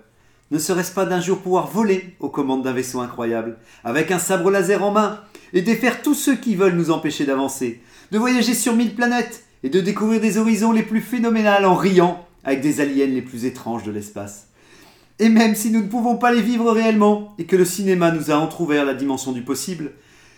[0.50, 4.52] ne serait-ce pas d'un jour pouvoir voler aux commandes d'un vaisseau incroyable, avec un sabre
[4.52, 5.22] laser en main,
[5.54, 7.80] et défaire tous ceux qui veulent nous empêcher d'avancer,
[8.12, 12.26] de voyager sur mille planètes, et de découvrir des horizons les plus phénoménales en riant
[12.44, 14.48] avec des aliens les plus étranges de l'espace?
[15.22, 18.32] Et même si nous ne pouvons pas les vivre réellement, et que le cinéma nous
[18.32, 19.92] a entr'ouvert la dimension du possible,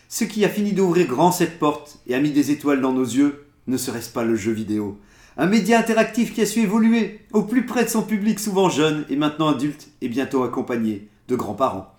[0.10, 3.06] ce qui a fini d'ouvrir grand cette porte et a mis des étoiles dans nos
[3.06, 5.00] yeux, ne serait-ce pas le jeu vidéo
[5.38, 9.04] un média interactif qui a su évoluer au plus près de son public souvent jeune
[9.10, 11.92] et maintenant adulte et bientôt accompagné de grands-parents.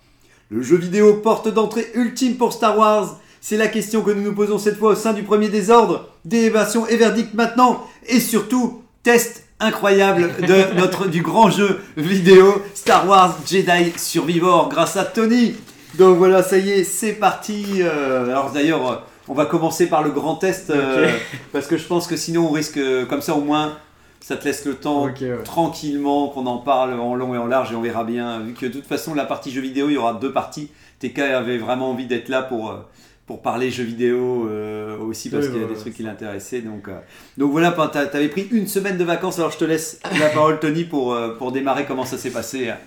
[0.49, 4.35] Le jeu vidéo porte d'entrée ultime pour Star Wars C'est la question que nous nous
[4.35, 6.11] posons cette fois au sein du premier désordre.
[6.23, 13.07] Délibération et verdict maintenant et surtout test incroyable de notre du grand jeu vidéo Star
[13.07, 15.55] Wars Jedi Survivor grâce à Tony.
[15.97, 17.65] Donc voilà, ça y est, c'est parti.
[17.79, 18.95] Euh, alors d'ailleurs, euh,
[19.27, 21.09] on va commencer par le grand test euh,
[21.53, 23.77] parce que je pense que sinon on risque, comme ça au moins,
[24.19, 25.13] ça te laisse le temps ouais.
[25.43, 28.39] tranquillement qu'on en parle en long et en large et on verra bien.
[28.39, 30.71] Vu que de toute façon, la partie jeux vidéo, il y aura deux parties.
[30.99, 32.77] TK avait vraiment envie d'être là pour, euh,
[33.27, 36.03] pour parler jeux vidéo euh, aussi parce Oui, qu'il y a ouais, des trucs qui
[36.03, 36.61] l'intéressaient.
[36.61, 36.99] Donc, euh,
[37.37, 40.59] donc voilà, t'as- t'avais pris une semaine de vacances, alors je te laisse la parole,
[40.59, 42.69] Tony, pour, euh, pour démarrer comment ça s'est passé.
[42.69, 42.77] hein.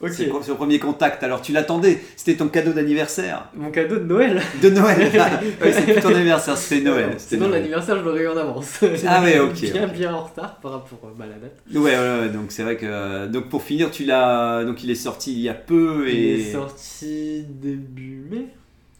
[0.00, 0.10] Ok.
[0.12, 1.22] C'est ce premier contact.
[1.22, 4.42] Alors tu l'attendais, c'était ton cadeau d'anniversaire Mon cadeau de Noël.
[4.60, 5.10] de Noël.
[5.62, 7.14] Ouais, c'est plus ton anniversaire, c'était Noël.
[7.16, 8.80] Sinon, l'anniversaire, je l'aurais eu en avance.
[9.06, 11.56] Ah ouais, ok, Bien, bien en retard par rapport bah, à la date.
[11.72, 14.94] Ouais, ouais, ouais, donc c'est vrai que donc pour finir, tu l'as donc il est
[14.96, 18.46] sorti il y a peu Il est sorti début mai.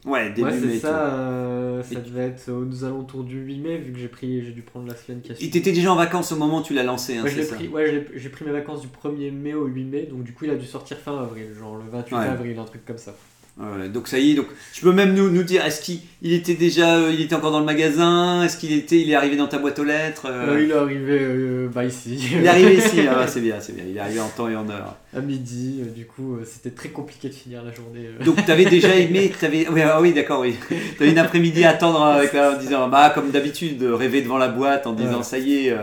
[0.05, 0.79] Ouais début ouais, c'est mai.
[0.79, 1.07] ça.
[1.13, 4.51] euh, ça Et- devait être aux alentours du 8 mai, vu que j'ai pris, j'ai
[4.51, 5.51] dû prendre la semaine qui a Il suivi.
[5.51, 7.67] t'était déjà en vacances au moment où tu l'as lancé, hein, Ouais, c'est ça pris,
[7.67, 10.51] ouais, j'ai pris mes vacances du 1er mai au 8 mai, donc du coup il
[10.51, 12.25] a dû sortir fin avril, genre le 28 Ouais.
[12.25, 13.15] avril, un truc comme ça.
[13.57, 16.55] Donc ça y est, donc je peux même nous, nous dire, est-ce qu'il il était
[16.55, 19.47] déjà, euh, il était encore dans le magasin, est-ce qu'il était, il est arrivé dans
[19.47, 20.25] ta boîte aux lettres?
[20.29, 22.19] Euh, Euh, il est arrivé bah, ici.
[22.33, 24.57] Il est arrivé ici, ah, c'est bien, c'est bien, il est arrivé en temps et
[24.57, 24.97] en heure.
[25.15, 28.09] à midi, du coup c'était très compliqué de finir la journée.
[28.25, 30.55] Donc t'avais déjà aimé, t'avais, oui, ah oui d'accord, oui,
[30.97, 34.49] t'avais une après-midi à attendre avec en disant, bah comme d'habitude, de rêver devant la
[34.49, 35.23] boîte en disant Ouais.
[35.23, 35.75] ça y est,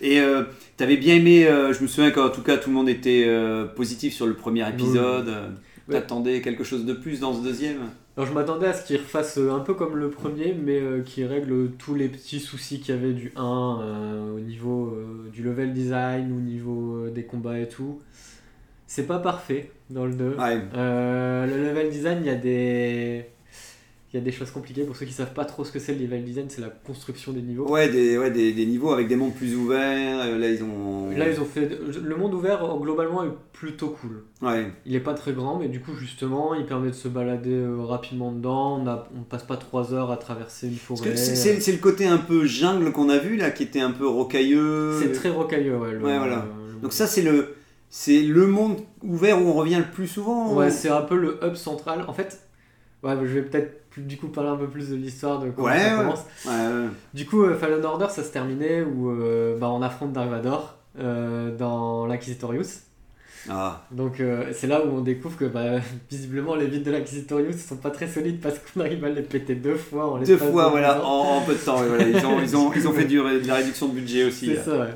[0.00, 0.20] et
[0.76, 3.28] t'avais bien aimé, je me souviens qu'en tout cas tout le monde était
[3.76, 5.32] positif sur le premier épisode,
[5.88, 5.94] Ouais.
[5.94, 7.78] t'attendais quelque chose de plus dans ce deuxième?
[8.16, 11.00] Alors je m'attendais à ce qu'il refasse euh, un peu comme le premier, mais euh,
[11.02, 15.30] qu'il règle tous les petits soucis qu'il y avait du 1 euh, au niveau euh,
[15.32, 18.00] du level design, au niveau des combats et tout.
[18.86, 20.36] C'est pas parfait dans le 2.
[20.38, 20.60] Ouais.
[20.74, 23.24] Euh, le level design, il y a des.
[24.14, 25.94] Il y a des choses compliquées pour ceux qui savent pas trop ce que c'est
[25.94, 27.66] le level design, c'est la construction des niveaux.
[27.66, 30.20] Ouais, des, ouais des, des niveaux avec des mondes plus ouverts.
[30.26, 31.08] euh, Là, ils ont.
[31.16, 31.70] Là, ils ont fait.
[32.04, 34.24] Le monde ouvert, euh, globalement, est plutôt cool.
[34.42, 34.70] Ouais.
[34.84, 37.84] Il est pas très grand, mais du coup, justement, il permet de se balader euh,
[37.84, 38.82] rapidement dedans.
[38.82, 41.16] On, a, on passe pas 3 heures à traverser une forêt.
[41.16, 44.98] c'est- le côté un peu jungle qu'on a vu là, qui était un peu rocailleux.
[45.00, 45.92] C'est très rocailleux, ouais.
[45.92, 46.44] le- Ouais, voilà.
[46.74, 47.54] le- Donc ça, c'est le,
[47.88, 50.52] c'est le monde ouvert où on revient le plus souvent.
[50.54, 52.04] Ouais, c'est un peu le hub central.
[52.08, 52.40] En fait,
[53.02, 55.78] ouais, je vais peut-être du coup parler un peu plus de l'histoire de comment Ouais,
[55.78, 56.24] ça commence.
[56.46, 56.88] Ouais, ouais.
[57.14, 60.76] Du coup, euh, Fallen Order, ça se terminait où euh, bah, on affronte Dark Vador
[60.98, 62.80] euh, dans l'Inquisitorius.
[63.50, 63.82] Ah.
[63.90, 67.90] Donc c'est là où on découvre que bah, visiblement les villes de l'Inquisitorius sont pas
[67.90, 71.04] très solides parce qu'on arrive à les péter deux fois en Deux fois, de voilà,
[71.04, 71.82] en, en peu de temps.
[71.82, 72.06] voilà.
[72.06, 74.46] Ils ont, ils ont, ils ont fait du, de la réduction de budget aussi.
[74.46, 74.94] C'est ça, ouais.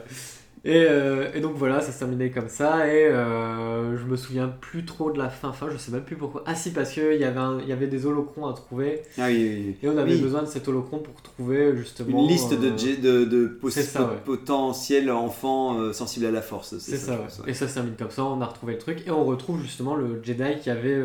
[0.68, 2.92] Et, euh, et donc voilà, ça se terminait comme ça.
[2.92, 5.52] Et euh, je me souviens plus trop de la fin.
[5.52, 6.42] Fin, je sais même plus pourquoi.
[6.44, 9.02] Ah si, parce qu'il y, avait un- y avait des holocrons à trouver.
[9.16, 9.76] Ah oui, oui, oui.
[9.81, 10.20] Et on avait Oui.
[10.20, 12.20] besoin de cet holocron pour trouver justement.
[12.20, 14.07] Une liste de, euh, de, de ouais.
[14.24, 16.76] potentiels enfants euh, sensibles à la force.
[16.79, 17.18] C'est ça, ouais.
[17.18, 17.50] pense, ouais.
[17.50, 19.05] Et ça se termine comme ça, on a retrouvé le truc.
[19.07, 21.00] Et on retrouve justement le Jedi qui avait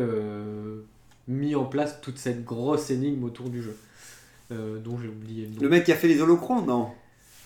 [1.28, 3.76] mis en place toute cette grosse énigme autour du jeu.
[4.50, 5.62] Dont j'ai oublié le nom.
[5.62, 6.88] Le mec qui a fait les holocrons, non?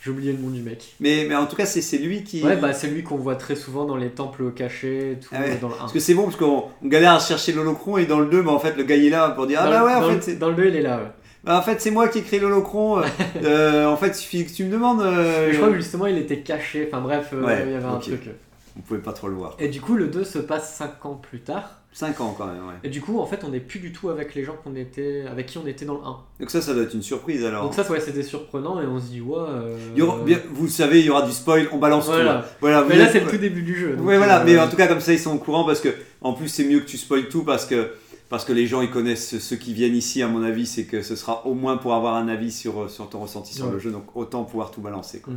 [0.06, 0.94] J'ai oublié le nom du mec.
[1.00, 2.42] mais, mais en tout cas, c'est lui qui.
[2.44, 5.58] Ouais, bah c'est lui qu'on voit très souvent dans les temples cachés tout, Ah ouais.
[5.60, 5.78] dans le 1.
[5.78, 8.42] Parce que c'est bon, parce qu'on on galère à chercher l'holocron et dans le 2,
[8.42, 10.20] bah, en fait, le gars il est là pour dire Ah bah ouais, en dans
[10.20, 11.10] fait, dans le 2, il est là, ouais.
[11.44, 12.98] bah, en fait, c'est moi qui ai créé l'holocron.
[13.00, 13.02] euh,
[13.44, 15.02] euh, en fait, il suffit que tu me demandes.
[15.02, 17.84] euh, je crois que justement il était caché, enfin bref, euh, Ouais, il y avait
[17.84, 18.30] un truc.
[18.78, 19.56] on pouvait pas trop le voir.
[19.58, 21.80] Et du coup, le 2 se passe 5 ans plus tard.
[21.98, 22.74] 5 ans quand même, ouais.
[22.84, 25.24] Et du coup, en fait, on n'est plus du tout avec les gens qu'on était,
[25.30, 26.16] avec qui on était dans le 1.
[26.40, 27.62] Donc ça, ça doit être une surprise alors.
[27.64, 29.34] Donc ça, ouais, c'était surprenant et on se dit, ouais.
[29.38, 32.42] euh, Il y aura- bien- vous savez, il y aura du spoil, on balance Voilà.
[32.42, 32.48] tout.
[32.60, 33.94] Voilà, Mais là, c'est le tout début du jeu.
[33.96, 35.88] Ouais, voilà, euh, mais en tout cas, comme ça, ils sont au courant parce que,
[36.20, 37.88] en plus, c'est mieux que tu spoil tout parce que,
[38.28, 41.00] parce que les gens, ils connaissent ceux qui viennent ici, à mon avis, c'est que
[41.00, 43.72] ce sera au moins pour avoir un avis sur, sur ton ressenti sur Ouais.
[43.72, 45.20] le jeu, donc autant pouvoir tout balancer.
[45.20, 45.32] Quoi.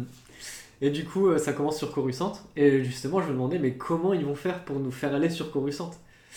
[0.81, 2.33] Et du coup, euh, ça commence sur Coruscant.
[2.57, 5.51] Et justement, je me demandais, mais comment ils vont faire pour nous faire aller sur
[5.51, 5.91] Coruscant?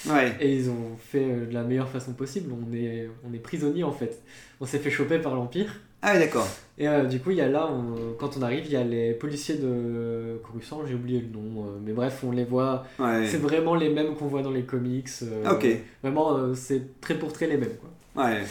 [0.08, 2.52] Ouais, Et ils ont fait euh, de la meilleure façon possible.
[2.52, 4.20] On est, on est prisonnier en fait.
[4.60, 5.80] On s'est fait choper par l'Empire.
[6.02, 6.48] ah ouais, d'accord.
[6.78, 8.82] Et euh, du coup, il y a là, on- quand on arrive, il y a
[8.82, 11.64] les policiers de Coruscant, j'ai oublié le nom.
[11.66, 12.84] euh, mais bref, on les voit.
[12.98, 13.26] Ouais.
[13.28, 15.08] C'est vraiment les mêmes qu'on voit dans les comics.
[15.22, 15.66] euh, Ok.
[16.02, 17.76] Vraiment, c'est très pour très les mêmes.
[17.80, 18.24] Quoi.
[18.24, 18.42] Ouais,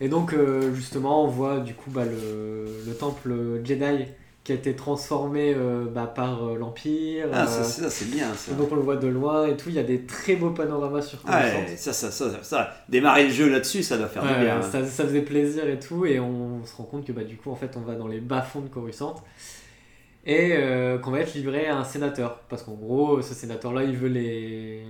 [0.00, 0.34] Et donc,
[0.74, 3.32] justement, on voit du coup bah, le, le temple
[3.64, 4.06] Jedi
[4.42, 7.26] qui a été transformé euh, bah, par euh, l'Empire.
[7.32, 8.52] ah, euh, ça, ça, c'est bien ça.
[8.52, 9.68] donc, on le voit de loin et tout.
[9.68, 11.58] Il y a des très beaux panoramas sur Coruscant.
[11.58, 14.56] Ouais, ça, ça, ça, ça, démarrer le jeu là-dessus, ça doit faire Ouais, du bien.
[14.58, 14.62] hein.
[14.62, 17.50] ça, ça faisait plaisir et tout, et on se rend compte que bah, du coup,
[17.50, 19.14] en fait, on va dans les bas-fonds de Coruscant
[20.26, 22.40] et euh, qu'on va être livré à un sénateur.
[22.48, 24.84] Parce qu'en gros, ce sénateur-là, il veut les,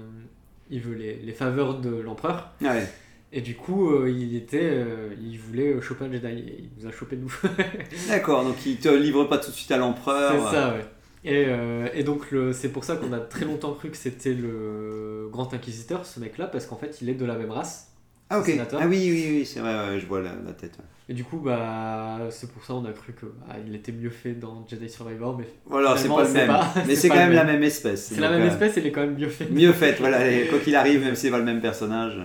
[0.70, 2.86] il veut les, les faveurs de l'empereur, Ouais.
[3.32, 6.88] Et du coup, euh, il était, euh, il voulait choper un Jedi, et il nous
[6.88, 7.32] a chopé nous.
[8.08, 10.32] D'accord, donc il te livre pas tout de suite à l'empereur.
[10.50, 10.84] C'est ça, ouais.
[11.22, 15.28] Et, euh, et donc, c'est pour ça qu'on a très longtemps cru que c'était le
[15.30, 17.88] Grand Inquisiteur, ce mec-là, parce qu'en fait, il est de la même race.
[18.32, 18.50] Ah, ok.
[18.78, 20.72] Ah, oui, oui, oui, c'est vrai, ouais, je vois la, la tête.
[20.78, 20.84] ouais.
[21.08, 24.10] Et du coup, bah, c'est pour ça on a cru que bah, il était mieux
[24.10, 26.46] fait dans Jedi Survivor, mais Voilà, c'est pas le même.
[26.46, 27.62] pas- Mais c'est quand même la même.
[27.64, 28.06] espèce.
[28.14, 29.50] c'est la même euh, espèce, elle est quand même mieux faite.
[29.50, 32.16] Mieux faite, voilà, quoi qu'il arrive, même si c'est pas le même personnage.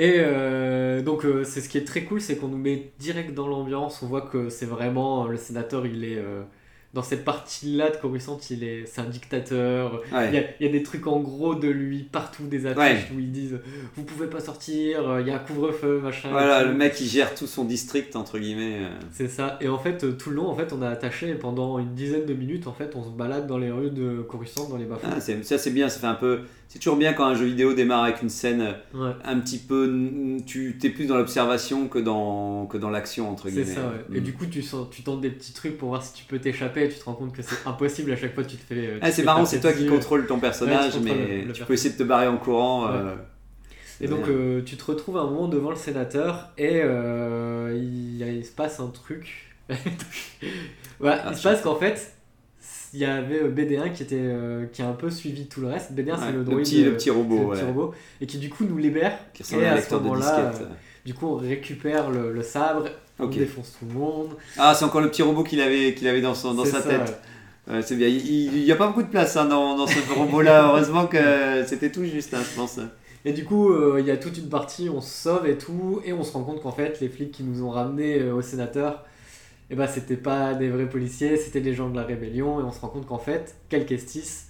[0.00, 3.34] Et euh, donc, euh, c'est ce qui est très cool, c'est qu'on nous met direct
[3.34, 4.02] dans l'ambiance.
[4.02, 6.40] On voit que c'est vraiment le sénateur, il est euh,
[6.94, 10.00] dans cette partie-là de Coruscant, il est, c'est un dictateur.
[10.10, 13.10] Il y, a, il y a des trucs en gros de lui partout, des affiches
[13.14, 13.60] où ils disent
[13.94, 16.30] vous pouvez pas sortir, il y a un couvre-feu, machin.
[16.30, 18.78] Voilà, le mec il gère tout son district entre guillemets.
[19.12, 19.58] C'est ça.
[19.60, 22.24] Et en fait, tout le long, en fait, on a attaché et pendant une dizaine
[22.24, 24.98] de minutes, en fait, on se balade dans les rues de Coruscant, dans les bas
[25.04, 26.40] Ah, ça c'est bien, ça fait un peu.
[26.72, 28.72] C'est toujours bien quand un jeu vidéo démarre avec une scène euh,
[29.08, 29.12] Ouais.
[29.24, 30.38] un petit peu.
[30.46, 33.74] Tu t'es plus dans l'observation que dans que dans l'action entre C'est guillemets.
[33.74, 34.16] ça, ouais.
[34.16, 34.24] Et Mm.
[34.24, 36.84] du coup, tu, sens, tu tentes des petits trucs pour voir si tu peux t'échapper
[36.84, 38.86] et tu te rends compte que c'est impossible à chaque fois tu te fais.
[38.86, 41.38] euh, tu Ah, c'est marrant, c'est toi qui contrôles ton personnage, Ouais, tu contrôles mais
[41.42, 42.86] le- le tu peux essayer de te barrer en courant.
[42.86, 43.16] euh,
[44.00, 48.52] Et donc, euh, tu te retrouves un moment devant le sénateur et euh, il, se
[48.52, 49.52] passe un truc.
[49.68, 52.12] ouais, Ah, il se je- passe qu'en fait,
[52.92, 55.68] il y avait euh, BD1 qui, était, euh, qui a un peu suivi tout le
[55.68, 55.92] reste.
[55.92, 56.64] BD1, ouais, c'est le le, droïde.
[56.64, 59.18] petit, le euh, petit robot, le ouais, petit robot, et qui du coup nous libère.
[59.32, 60.52] qui Et à ce moment-là.
[61.04, 62.84] Du coup, on récupère le, le sabre,
[63.18, 64.36] on défonce tout le monde.
[64.58, 66.88] Ah, c'est encore le petit robot qu'il avait, qu'il avait dans, son, dans sa ça,
[66.88, 67.20] tête.
[67.70, 68.08] Ouais, c'est bien.
[68.08, 70.68] Il n'y a pas beaucoup de place hein, dans, dans ce robot-là.
[70.68, 72.80] Heureusement que c'était tout juste, hein, je pense.
[73.24, 76.00] Et du coup, euh, il y a toute une partie, on se sauve et tout,
[76.04, 78.40] et on se rend compte qu'en fait, les flics qui nous ont ramenés euh, au
[78.40, 79.04] sénateur,
[79.70, 82.72] eh ben, c'était pas des vrais policiers, c'était des gens de la rébellion, et on
[82.72, 84.46] se rend compte qu'en fait, Cal Kestis,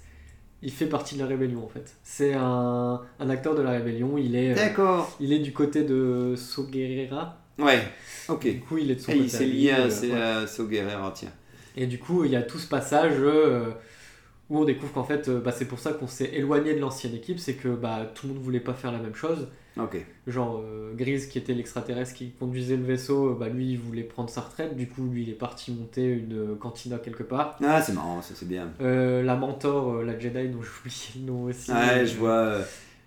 [0.63, 1.95] il fait partie de la rébellion en fait.
[2.03, 5.17] C'est un, un acteur de la rébellion, il est, euh, D'accord.
[5.21, 7.39] il est du côté de Soguerera.
[7.59, 7.81] Ouais.
[8.29, 8.45] Ok.
[8.45, 9.37] Du coup, il est de son Et il côté.
[9.37, 10.21] s'est à lui, lié à, euh, ouais.
[10.43, 11.33] à Soguerrero, tiens.
[11.77, 13.71] Et du coup, il y a tout ce passage euh,
[14.51, 17.15] où on découvre qu'en fait, euh, bah, c'est pour ça qu'on s'est éloigné de l'ancienne
[17.15, 19.49] équipe, c'est que bah, tout le monde voulait pas faire la même chose.
[19.79, 20.05] Ok.
[20.27, 24.03] Genre euh, Grise, qui était l'extraterrestre qui conduisait le vaisseau, euh, bah, lui, il voulait
[24.03, 27.57] prendre sa retraite, du coup, lui, il est parti monter une cantina quelque part.
[27.63, 28.73] Ah, c'est marrant, ça c'est bien.
[28.81, 31.71] Euh, la mentor, euh, la Jedi, dont j'ai oublié le nom aussi.
[31.71, 32.57] Ouais, je vois.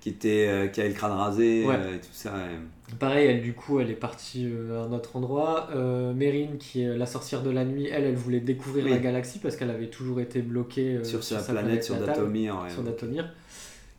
[0.03, 1.75] Qui, était, euh, qui avait le crâne rasé Ouais.
[1.77, 2.33] euh, et tout ça.
[2.33, 2.95] ouais.
[2.99, 5.69] Pareil, elle, du coup, elle est partie euh, à un autre endroit.
[5.73, 8.91] Euh, Mérine, qui est la sorcière de la nuit, elle, elle voulait découvrir Oui.
[8.91, 12.59] la galaxie parce qu'elle avait toujours été bloquée euh, sur sa, planète, sur natale, Datomir.
[12.61, 12.69] ouais.
[12.69, 13.29] sur Datomir.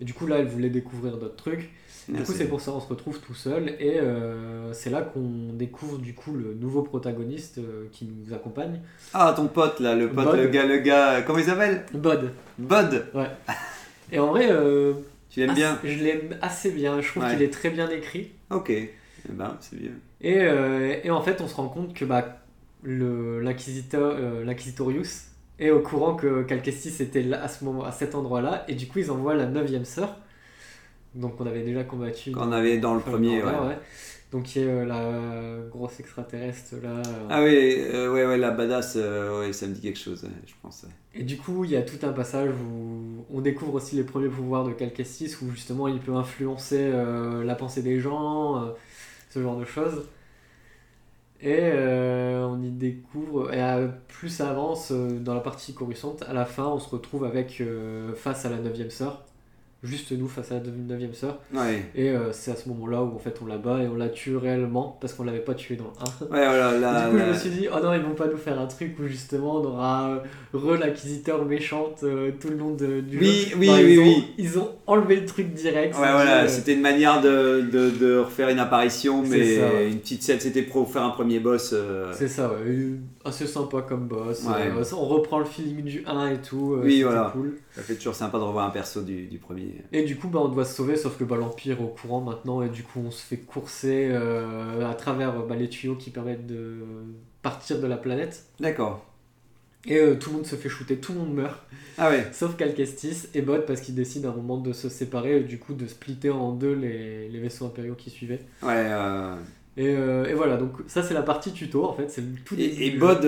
[0.01, 1.71] Et du coup, là, elle voulait découvrir d'autres trucs.
[2.07, 5.01] Du Ah, coup, c'est pour ça on se retrouve tout seul et euh, c'est là
[5.01, 8.83] qu'on découvre du coup le nouveau protagoniste euh, qui nous accompagne,
[9.15, 10.37] Ah, ton pote là, le pote, Bod.
[10.37, 11.23] le gars, le gars.
[11.23, 11.87] Comment il s'appelle?
[11.95, 12.29] Bod.
[12.59, 13.07] Bud.
[14.13, 14.93] Et en vrai, euh,
[15.35, 17.01] Tu l'aimes bien je l'aime assez bien.
[17.01, 17.31] Je trouve Ouais.
[17.33, 18.31] qu'il est très bien écrit.
[18.51, 18.71] Ok.
[18.71, 18.89] Eh
[19.31, 19.91] ben, c'est bien.
[20.21, 22.39] Et, euh, et en fait, on se rend compte que bah,
[22.87, 25.23] euh, l'inquisitorius
[25.59, 28.75] est au courant que Cal Kestis était là, à ce moment, à cet endroit-là, et
[28.75, 30.17] du coup, ils envoient la neuvième sœur,
[31.17, 32.31] donc on avait déjà combattu.
[32.31, 33.51] Quand on avait dans le premier, ouais.
[34.35, 36.91] Donc qui est euh, la grosse extraterrestre là.
[36.91, 40.53] euh, Ah oui, euh, ouais, ouais, la badass, ouais, ça me dit quelque chose, je
[40.61, 40.85] pense.
[41.15, 44.29] Et du coup, il y a tout un passage où on découvre aussi les premiers
[44.29, 46.93] pouvoirs de Cal Kestis, où justement il peut influencer
[47.45, 48.75] la pensée des gens,
[49.31, 50.03] ce genre de choses.
[51.41, 56.23] Et euh, on y découvre, et euh, plus ça avance euh, dans la partie coruscante,
[56.23, 59.25] à la fin on se retrouve avec euh, face à la 9ème sœur,
[59.85, 61.85] juste nous face à la 9ème sœur, Ouais.
[61.95, 64.09] et euh, c'est à ce moment-là où en fait on la bat et on la
[64.09, 65.91] tue réellement parce qu'on l'avait pas tué dans le
[66.31, 66.33] 1.
[66.33, 68.27] Ouais, voilà, là, du coup, là- je me suis dit, oh non, ils vont pas
[68.27, 70.19] nous faire un truc où justement on aura euh,
[70.59, 73.57] re l'acquisiteur méchante euh, tout le long de- du Oui, jeu.
[73.59, 74.25] oui, oui, ils ont, oui.
[74.39, 75.95] Ils ont enlevé le truc direct.
[75.95, 79.91] Ouais, voilà, euh, c'était une manière de, de, de refaire une apparition, mais ça, ouais.
[79.91, 81.71] une petite scène, c'était pour faire un premier boss.
[81.75, 82.57] euh, C'est ça, ouais.
[82.67, 84.45] Euh, Assez sympa comme boss.
[84.49, 86.75] Euh, on reprend le feeling du 1 et tout.
[86.75, 87.31] euh, Oui, voilà.
[87.33, 87.55] cool.
[87.75, 89.74] Ça fait toujours sympa de revoir un perso du, du premier.
[89.93, 92.21] Et du coup, bah, on doit se sauver, sauf que bah, l'Empire est au courant
[92.21, 96.11] maintenant, et du coup, on se fait courser euh, à travers bah, les tuyaux qui
[96.11, 96.79] permettent de
[97.43, 98.45] partir de la planète.
[98.61, 99.05] D'accord.
[99.87, 101.61] Et euh, tout le monde se fait shooter, tout le monde meurt,
[101.99, 102.27] Ah ouais.
[102.33, 105.59] sauf Calcestis et Bot parce qu'ils décident à un moment de se séparer, et du
[105.59, 108.41] coup, de splitter en deux les, les vaisseaux impériaux qui suivaient.
[108.63, 108.71] Ouais.
[108.91, 109.37] euh,
[109.77, 112.87] Et, euh, et voilà, donc ça, c'est la partie tuto en fait, c'est tout Et,
[112.87, 113.21] et Bod,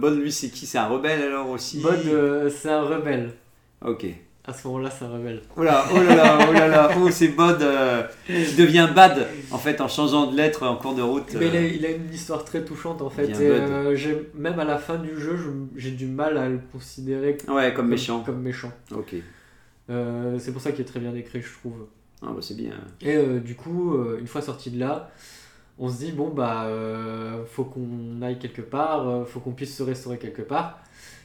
[0.00, 0.66] Bod, lui, c'est qui?
[0.66, 1.80] C'est un rebelle alors aussi?
[1.80, 3.30] Bod, c'est un rebelle.
[3.84, 4.06] Ok.
[4.46, 5.40] À ce moment-là, un rebelle.
[5.56, 9.26] Oh là, oh là là, oh là là, oh c'est Bod euh, qui devient Bad
[9.50, 11.34] en fait en changeant de lettre en cours de route.
[11.38, 11.70] Mais il a, euh.
[11.76, 13.24] il a une histoire très touchante en fait.
[13.30, 16.60] Et, euh, j'ai- même à la fin du jeu, je- j'ai du mal à le
[16.72, 18.20] considérer Ouais, comme méchant.
[18.20, 18.70] Comme méchant.
[18.94, 19.14] Ok.
[19.88, 21.86] Euh, c'est pour ça qu'il est très bien écrit, je trouve.
[22.22, 22.72] Ah bah c'est bien.
[23.00, 25.10] Et euh, du coup, euh, une fois sorti de là,
[25.78, 29.74] on se dit bon bah euh, faut qu'on aille quelque part, euh, faut qu'on puisse
[29.74, 30.80] se restaurer quelque part.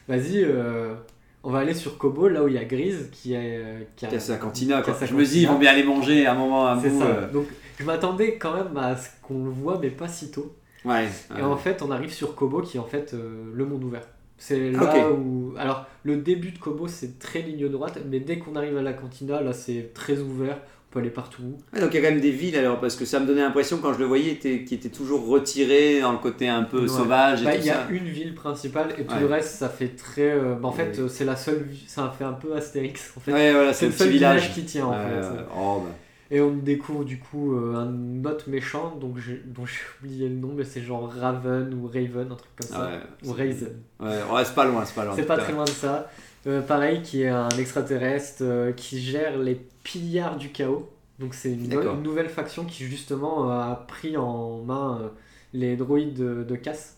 [0.08, 0.94] Vas-y, euh,
[1.42, 4.06] on va aller sur Kobo, là où il y a Grise qui est euh, qui
[4.06, 4.94] a, sa cantina quoi.
[4.94, 6.90] sa Je me dis ils vont bien aller manger à un moment à un C'est
[6.90, 7.00] bout.
[7.00, 7.06] ça.
[7.06, 7.30] euh.
[7.32, 7.46] Donc
[7.78, 10.54] je m'attendais quand même à ce qu'on le voit, mais pas si tôt.
[10.84, 11.08] Ouais.
[11.30, 11.42] Et ouais.
[11.42, 14.02] en fait, on arrive sur Kobo qui est en fait euh, le monde ouvert.
[14.38, 15.52] C'est là où.
[15.58, 18.94] Alors, le début de Kobo, c'est très ligne droite, mais dès qu'on arrive à la
[18.94, 20.58] cantina, là, c'est très ouvert.
[20.90, 21.56] On peut aller partout.
[21.72, 23.42] Ouais, donc il y a quand même des villes alors parce que ça me donnait
[23.42, 26.80] l'impression quand je le voyais était- qui était toujours retiré dans le côté un peu
[26.82, 26.88] Ouais.
[26.88, 27.82] sauvage et Bah, tout Il y ça.
[27.88, 29.20] a une ville principale et tout Ouais.
[29.20, 30.22] le reste, ça fait très.
[30.32, 31.68] euh, bah, en fait, euh, c'est la seule.
[31.86, 33.12] Ça fait un peu Astérix.
[33.16, 33.32] En fait.
[33.32, 34.40] Ouais voilà c'est le seul village.
[34.40, 35.28] village qui tient en fait.
[35.56, 35.90] Oh, bah.
[36.32, 39.16] Et on découvre du coup euh, un autre méchant donc
[39.46, 42.84] dont j'ai oublié le nom, mais c'est genre Raven ou Raven, un truc comme ça.
[42.88, 43.66] Ouais, ou Raisin.
[43.98, 45.14] Ouais, ouais, c'est pas loin, c'est pas loin.
[45.16, 46.08] C'est pas très loin de ça.
[46.46, 50.88] Euh, pareil, qui est un extraterrestre euh, qui gère les pillards du chaos.
[51.18, 51.68] Donc c'est une,
[52.02, 55.10] nouvelle faction qui justement euh, a pris en main
[55.52, 56.96] les droïdes de, de casse.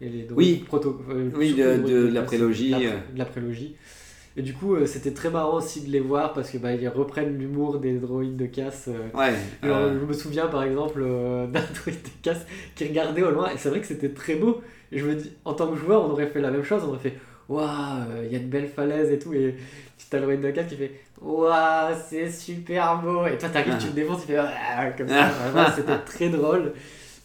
[0.00, 0.64] Et les droïdes Oui.
[0.68, 1.00] proto-
[1.34, 2.78] Oui, surtout de- les droïdes de la casse, prélogie, de la-
[3.12, 3.76] de la prélogie.
[4.36, 6.88] Et du coup, euh, c'était très marrant aussi de les voir parce que bah, ils
[6.88, 8.88] reprennent l'humour des droïdes de casse.
[8.88, 9.34] euh, Ouais.
[9.62, 13.30] alors, euh, Je me souviens par exemple euh, d'un droïde de casse qui regardait au
[13.30, 14.62] loin et c'est vrai que c'était très beau.
[14.90, 16.82] Et je me dis, en tant que joueur, on aurait fait la même chose.
[16.84, 17.14] On aurait fait,
[17.48, 17.66] waouh,
[18.24, 19.34] il y a de belles falaises et tout.
[19.34, 19.52] Et
[19.98, 23.26] puis t'as le droïde de casse qui fait, waouh, c'est super beau.
[23.26, 23.80] Et toi t'arrives, Ah.
[23.80, 25.28] tu te défonces, tu fais, ah, comme ça.
[25.28, 26.72] Vraiment, c'était très drôle.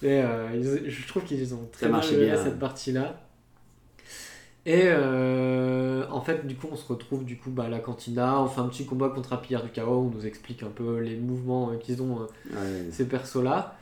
[0.03, 2.43] Et euh, je trouve qu'ils ont très Ça bien bien.
[2.43, 3.15] cette partie-là.
[4.67, 8.41] Et euh, en fait, du coup, on se retrouve du coup bah, à la cantina.
[8.41, 9.31] On fait un petit combat contre
[9.71, 10.11] chaos.
[10.11, 12.91] On nous explique un peu les mouvements euh, qu'ils ont, euh, ouais.
[12.91, 13.77] ces persos-là.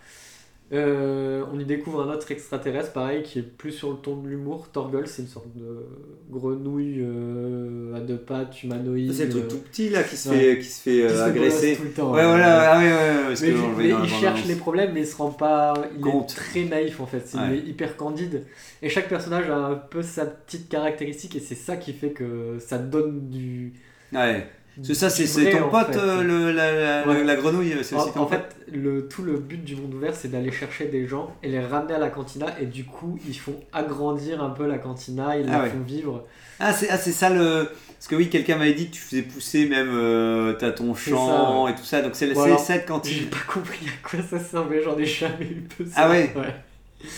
[0.74, 4.28] Euh, on y découvre un autre extraterrestre, pareil, qui est plus sur le ton de
[4.28, 4.68] l'humour.
[4.72, 5.86] Torgol, c'est une sorte de
[6.32, 9.14] grenouille euh, à deux pattes, humanoïde.
[9.14, 10.56] C'est le truc euh, tout petit là qui se ouais.
[10.56, 11.76] fait, qui se fait qui se fait agresser.
[11.76, 12.12] tout le temps.
[12.12, 15.16] Ouais, voilà, ah ouais, Mais, que mais la il cherche les problèmes, mais il se
[15.16, 15.76] rend pas.
[15.96, 16.32] Il Compte.
[16.32, 17.32] est très naïf en fait.
[17.36, 18.44] Il est hyper candide.
[18.82, 22.58] Et chaque personnage a un peu sa petite caractéristique, et c'est ça qui fait que
[22.60, 23.74] ça donne du.
[24.12, 24.48] Ouais.
[24.76, 26.00] Parce que ça, c'est ton pote, fait.
[26.00, 26.72] euh, le, la,
[27.04, 27.24] la, Ouais.
[27.24, 29.94] la grenouille, c'est aussi En, ton en pote fait, le, tout le but du monde
[29.94, 33.18] ouvert, c'est d'aller chercher des gens et les ramener à la cantina, et du coup,
[33.28, 35.70] ils font agrandir un peu la cantina, ils Ah la ouais.
[35.70, 36.26] font vivre.
[36.60, 37.70] Ah, c'est ah, ça le.
[37.98, 41.66] Parce que oui, quelqu'un m'avait dit que tu faisais pousser même euh, t'as ton chant
[41.66, 42.02] ça, et tout ça.
[42.02, 43.26] Donc c'est alors, cette J'ai cantine.
[43.30, 45.94] pas compris à quoi ça servait, j'en ai jamais eu besoin.
[45.96, 46.54] Ah ouais Ouais.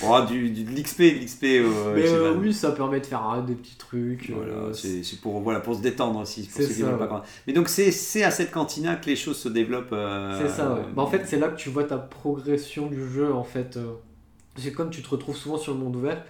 [0.05, 1.43] Oh, du, du, de l'XP, de l'XP.
[1.43, 4.31] euh, Mais euh, oui, ça permet de faire hein, des petits trucs.
[4.35, 6.43] Voilà, euh, c'est c'est pour, voilà, pour se détendre aussi.
[6.47, 7.23] Pour ceux qui ça, pas.
[7.47, 9.93] Mais donc c'est c'est à cette cantina que les choses se développent.
[9.93, 10.81] euh, C'est ça, ouais.
[10.95, 13.77] Bah, en fait, c'est là que tu vois ta progression du jeu, en fait.
[14.57, 16.23] C'est comme tu te retrouves souvent sur le monde ouvert.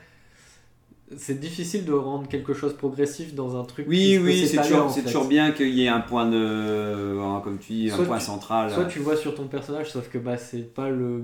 [1.16, 3.86] C'est difficile de rendre quelque chose progressif dans un truc.
[3.88, 5.06] Oui, oui, c'est toujours, en c'est fait.
[5.08, 7.16] toujours bien qu'il y ait un point de.
[7.46, 8.74] Comme tu dis, un point tu- central.
[8.74, 11.24] Soit tu vois sur ton personnage, sauf que bah, c'est pas le.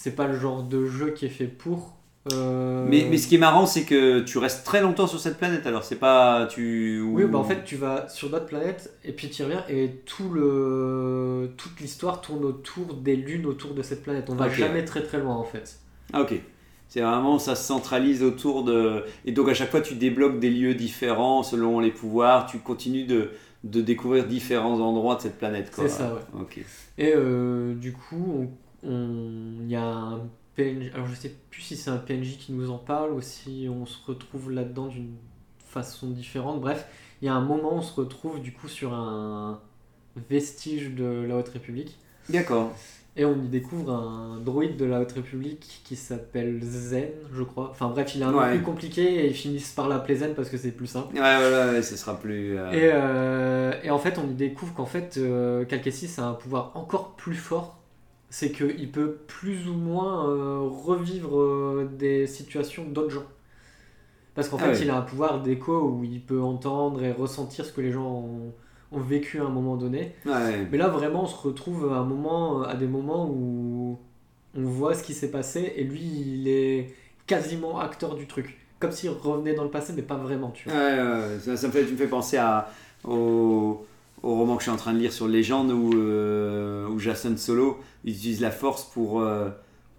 [0.00, 1.96] C'est pas le genre de jeu qui est fait pour.
[2.32, 5.38] euh, Mais, mais ce qui est marrant, c'est que tu restes très longtemps sur cette
[5.38, 5.66] planète.
[5.66, 6.46] Alors, c'est pas.
[6.46, 7.00] Tu...
[7.00, 10.30] Oui, bah en fait, tu vas sur d'autres planètes et puis tu reviens et tout
[10.30, 11.50] le...
[11.56, 14.26] toute l'histoire tourne autour des lunes autour de cette planète.
[14.30, 15.80] On va jamais très très loin en fait.
[16.12, 16.40] Ah, ok.
[16.88, 19.02] C'est vraiment, ça se centralise autour de.
[19.26, 22.46] Et donc, à chaque fois, tu débloques des lieux différents selon les pouvoirs.
[22.46, 23.30] Tu continues de,
[23.64, 25.70] de découvrir différents endroits de cette planète.
[25.74, 26.40] C'est ça, ouais.
[26.40, 26.58] Ok.
[26.98, 28.48] Et euh, du coup, on-
[28.84, 30.20] il y a un
[30.56, 30.90] PNJ.
[30.94, 33.86] Alors je sais plus si c'est un PNJ qui nous en parle ou si on
[33.86, 35.14] se retrouve là-dedans d'une
[35.58, 36.60] façon différente.
[36.60, 36.86] Bref,
[37.22, 39.60] il y a un moment où on se retrouve du coup sur un
[40.28, 41.96] vestige de la Haute République.
[42.28, 42.72] D'accord.
[43.16, 47.68] Et on y découvre un droïde de la Haute République qui s'appelle Zen, je crois.
[47.70, 48.50] Enfin bref, il est un Ouais.
[48.54, 51.14] plus compliqué et ils finissent par l'appeler Zen parce que c'est plus simple.
[51.14, 52.56] Ouais, voilà, ouais, ce sera plus.
[52.56, 56.34] euh, Et, euh, et en fait, on y découvre qu'en fait, euh, Calcassis a un
[56.34, 57.77] pouvoir encore plus fort.
[58.30, 63.26] C'est qu'il peut plus ou moins euh, revivre euh, des situations d'autres gens.
[64.34, 67.64] Parce qu'en Ah fait, il a un pouvoir d'écho où il peut entendre et ressentir
[67.64, 68.52] ce que les gens ont,
[68.92, 70.14] ont vécu à un moment donné.
[70.70, 73.98] Mais là, vraiment, on se retrouve à, un moment, à des moments où
[74.54, 76.94] on voit ce qui s'est passé et lui, il est
[77.26, 78.58] quasiment acteur du truc.
[78.78, 80.78] Comme s'il revenait dans le passé, mais pas vraiment, tu vois.
[80.78, 82.68] Ouais, ouais, ça, ça me fait, tu me fais penser à,
[83.04, 83.84] au,
[84.22, 87.36] au roman que je suis en train de lire sur Légende où, euh, où Jason
[87.36, 89.48] Solo utilise la force pour, euh,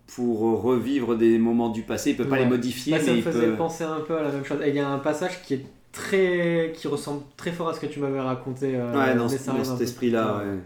[0.07, 2.11] pour revivre des moments du passé.
[2.11, 2.43] Il peut pas Ouais.
[2.43, 3.55] les modifier, Bah, ça mais me il faisait peut.
[3.55, 4.59] penser un peu à la même chose.
[4.63, 7.79] Et il y a un passage qui est très, qui ressemble très fort à ce
[7.79, 8.75] que tu m'avais raconté.
[8.75, 10.37] euh, Ouais, dans, dans cet esprit-là.
[10.37, 10.59] ouais.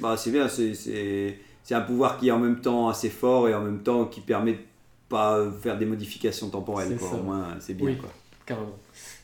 [0.00, 1.38] Bah, c'est bien, c'est-
[1.70, 4.52] un pouvoir qui est en même temps assez fort et en même temps qui permet
[4.52, 4.58] de
[5.08, 6.88] pas faire des modifications temporelles.
[6.90, 7.08] C'est Quoi.
[7.10, 7.16] ça.
[7.16, 7.86] Au moins, c'est bien.
[7.86, 7.96] Oui.
[7.96, 8.08] Quoi.
[8.44, 8.76] Carrément.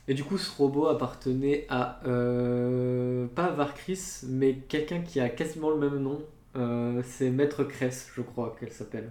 [0.08, 5.70] Et du coup, ce robot appartenait à euh, pas Varkris, mais quelqu'un qui a quasiment
[5.70, 6.20] le même nom.
[6.56, 9.10] Euh, c'est Maître Cress, je crois qu'elle s'appelle.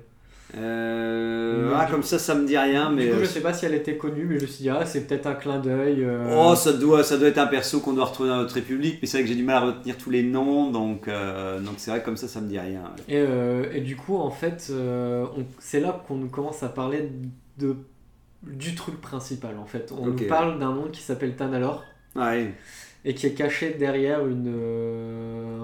[0.57, 3.05] Euh, ah, comme ça, ça me dit rien, mais.
[3.05, 4.69] du coup, euh, je sais pas si elle était connue, mais je me suis dit,
[4.69, 6.03] ah, c'est peut-être un clin d'œil.
[6.03, 8.99] euh, Oh, ça doit, ça doit être un perso qu'on doit retrouver dans notre République,
[9.01, 11.75] mais c'est vrai que j'ai du mal à retenir tous les noms, donc euh, donc
[11.77, 12.83] c'est vrai que comme ça, ça me dit rien.
[13.07, 17.09] Et, euh, et du coup, en fait, euh, on- c'est là qu'on commence à parler
[17.57, 17.75] de,
[18.43, 19.57] du truc principal.
[19.57, 21.83] En fait, on nous parle d'un monde qui s'appelle Tanalor
[23.05, 24.47] et qui est caché derrière une.
[24.47, 25.63] euh,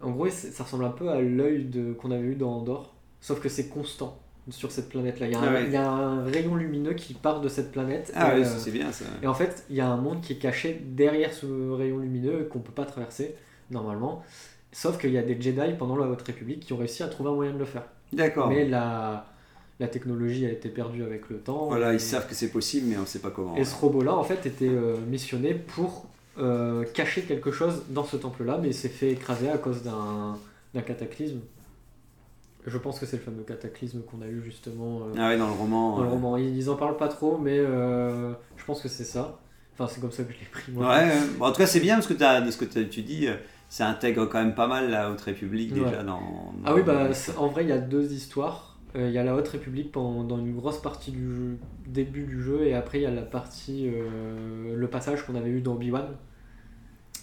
[0.00, 3.40] En gros, ça ressemble un peu à l'œil de- qu'on avait eu dans Andorre, sauf
[3.40, 4.18] que c'est constant
[4.50, 5.26] sur cette planète-là.
[5.26, 5.64] Il y, a un- Ah ouais.
[5.64, 8.12] il y a un rayon lumineux qui part de cette planète.
[8.14, 9.06] ah et, ouais, euh, c'est bien ça.
[9.22, 12.44] et en fait, il y a un monde qui est caché derrière ce rayon lumineux
[12.52, 13.34] qu'on peut pas traverser
[13.70, 14.22] normalement.
[14.72, 17.30] Sauf qu'il y a des Jedi pendant la Haute République qui ont réussi à trouver
[17.30, 17.84] un moyen de le faire.
[18.12, 18.48] D'accord.
[18.50, 19.24] Mais la,
[19.80, 21.66] la technologie a été perdue avec le temps.
[21.66, 23.56] Voilà, et, ils savent que c'est possible, mais on sait pas comment.
[23.56, 26.06] et ce robot-là, en fait, était euh, missionné pour
[26.38, 30.36] euh, cacher quelque chose dans ce temple-là, mais il s'est fait écraser à cause d'un
[30.74, 31.38] d'un cataclysme.
[32.66, 35.46] Je pense que c'est le fameux cataclysme qu'on a eu justement euh, Ah ouais, dans
[35.48, 35.96] le roman.
[35.98, 36.36] dans le roman.
[36.38, 39.38] Ils, ils en parlent pas trop, mais je pense que c'est ça.
[39.74, 40.88] Enfin, c'est comme ça que je l'ai pris moi.
[40.88, 41.10] Ouais.
[41.38, 43.28] Bon, en tout cas, c'est bien parce que t'as- de ce que tu dis,
[43.68, 45.80] ça intègre quand même pas mal la Haute République Ouais.
[45.80, 46.20] déjà dans.
[46.20, 48.73] dans- Ah oui, bah en vrai, il y a deux histoires.
[48.96, 52.40] Euh, Il y a la Haute République pendant une grosse partie du jeu- début du
[52.42, 55.74] jeu, et après il y a la partie, euh, le passage qu'on avait eu dans
[55.74, 56.06] Obi-Wan,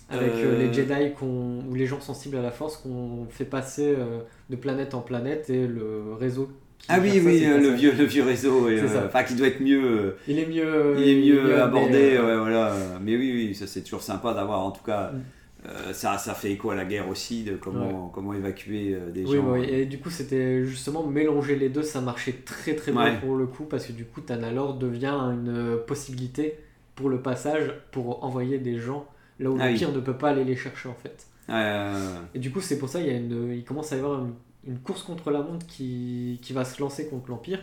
[0.10, 0.68] avec euh, Euh.
[0.68, 4.20] les Jedi ou les gens sensibles à la Force qu'on fait passer euh,
[4.50, 6.50] de planète en planète et le réseau.
[6.78, 7.76] qui Ah oui, ça, oui, euh, le ça.
[7.76, 9.82] vieux, le vieux réseau, euh, enfin qui doit être mieux.
[9.84, 10.96] euh, Il est mieux.
[10.98, 12.74] il est mieux abordé, euh, ouais, voilà.
[13.02, 15.22] Mais oui, oui, ça c'est toujours sympa d'avoir, en tout cas, Mm.
[15.68, 19.26] Euh, ça, ça fait écho à la guerre aussi, de comment, comment évacuer euh, des
[19.26, 19.52] Oui, gens.
[19.54, 23.20] oui, et du coup, c'était justement mélanger les deux, ça marchait très très bien Ouais.
[23.20, 26.58] pour le coup, parce que du coup, Tanalor devient une euh, possibilité
[26.96, 29.06] pour le passage, pour envoyer des gens
[29.40, 29.86] là où Ah le oui.
[29.94, 31.26] ne peut pas aller les chercher en fait.
[31.50, 34.00] Euh, Et du coup, c'est pour ça il y a une, il commence à y
[34.00, 34.34] avoir une,
[34.68, 37.60] une course contre la montre qui, qui va se lancer contre l'Empire,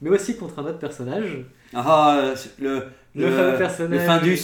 [0.00, 4.00] mais aussi contre un autre personnage, ah, euh, le, Le fameux personnage.
[4.00, 4.40] Le Findus.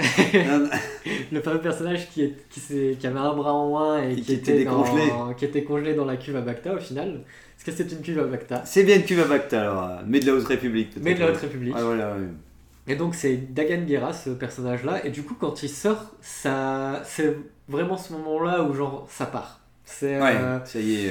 [1.32, 4.16] Le fameux personnage qui, est, qui, s'est- qui avait un bras en moins et Et
[4.16, 5.12] qui, qui était était dans- décongelé.
[5.36, 7.20] qui était congelé dans la cuve à Bacta au final.
[7.56, 9.96] Parce que c'est une cuve à Bacta, c'est bien une cuve à Bacta, alors, euh,
[10.06, 10.92] mais de la Haute République.
[11.02, 11.74] mais de la Haute République.
[11.76, 12.16] Voilà.
[12.86, 17.02] Et donc c'est Dagan Gera ce personnage là et du coup quand il sort ça
[17.04, 17.36] c'est
[17.68, 19.60] vraiment ce moment là où genre ça part.
[19.84, 21.10] C'est Ouais, euh, ça y est,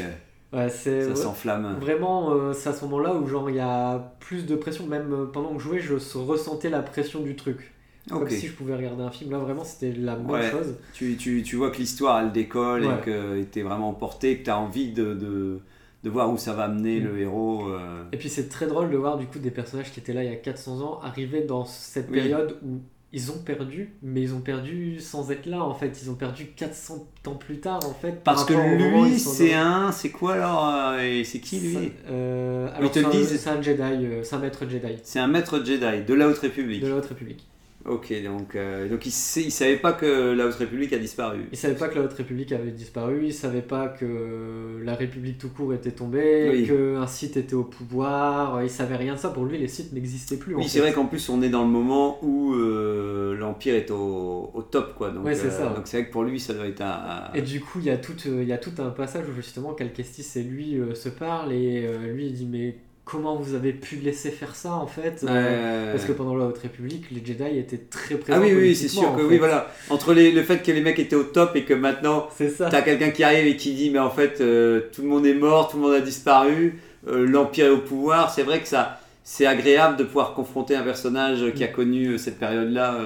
[0.54, 1.78] euh, ouais, c'est ça s'enflamme.
[1.80, 4.88] vraiment euh, c'est à ce moment là où genre il y a plus de pression
[4.88, 7.72] même pendant que je jouais je ressentais la pression du truc.
[8.08, 10.50] Comme si je pouvais regarder un film là vraiment c'était la même Ouais.
[10.50, 10.76] chose.
[10.94, 12.94] Tu, tu, tu vois que l'histoire elle décolle Ouais.
[13.00, 15.60] et que t'es vraiment porté, que t'as envie de, de,
[16.04, 17.04] de voir où ça va amener Mm.
[17.04, 17.68] le héros.
[17.70, 18.04] euh.
[18.12, 20.30] Et puis c'est très drôle de voir du coup des personnages qui étaient là il
[20.30, 22.16] y a 400 ans arriver dans cette Oui.
[22.20, 22.80] période où
[23.12, 26.00] ils ont perdu, mais ils ont perdu sans être là en fait.
[26.02, 28.24] Ils ont perdu 400 ans plus tard en fait.
[28.24, 29.92] par Parce que lui, c'est un.
[29.92, 31.92] C'est quoi alors euh, et C'est qui lui?
[32.08, 33.82] Euh, Ils te disent- c'est un Jedi,
[34.24, 36.82] c'est un maître Jedi C'est un maître Jedi de la Haute République.
[36.84, 37.48] de la Haute République.
[37.86, 41.46] Ok, donc, euh, donc il, il savait pas que la Haute République a disparu.
[41.52, 45.38] Il savait pas que la Haute République avait disparu, il savait pas que la République
[45.38, 46.68] tout court était tombée, Oui.
[46.68, 49.30] qu'un site était au pouvoir, il savait rien de ça.
[49.30, 50.56] Pour lui, les sites n'existaient plus.
[50.56, 54.52] Oui, c'est vrai qu'en plus on est dans le moment où euh, l'Empire est au,
[54.54, 55.12] au top, quoi.
[55.12, 55.70] Donc Ouais, c'est euh, ça.
[55.70, 57.30] donc c'est vrai que pour lui, ça doit être un.
[57.32, 59.24] un- Et du coup, il y, a tout, euh, il y a tout un passage
[59.30, 62.76] où justement Calcestis et lui se parlent et lui il dit Mais
[63.10, 66.60] comment vous avez pu laisser faire ça en fait Euh, Parce que pendant la Haute
[66.60, 68.40] République, les Jedi étaient très présents.
[68.42, 69.28] Ah oui, oui, c'est sûr que fait.
[69.28, 69.72] oui, voilà.
[69.90, 72.28] Entre les- le fait que les mecs étaient au top et que maintenant
[72.70, 75.34] t'as quelqu'un qui arrive et qui dit mais en fait euh, tout le monde est
[75.34, 79.00] mort, tout le monde a disparu, euh, l'Empire est au pouvoir, c'est vrai que ça
[79.24, 82.98] c'est agréable de pouvoir confronter un personnage qui a connu cette période-là.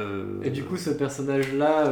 [0.43, 1.83] Et du coup, ce personnage-là,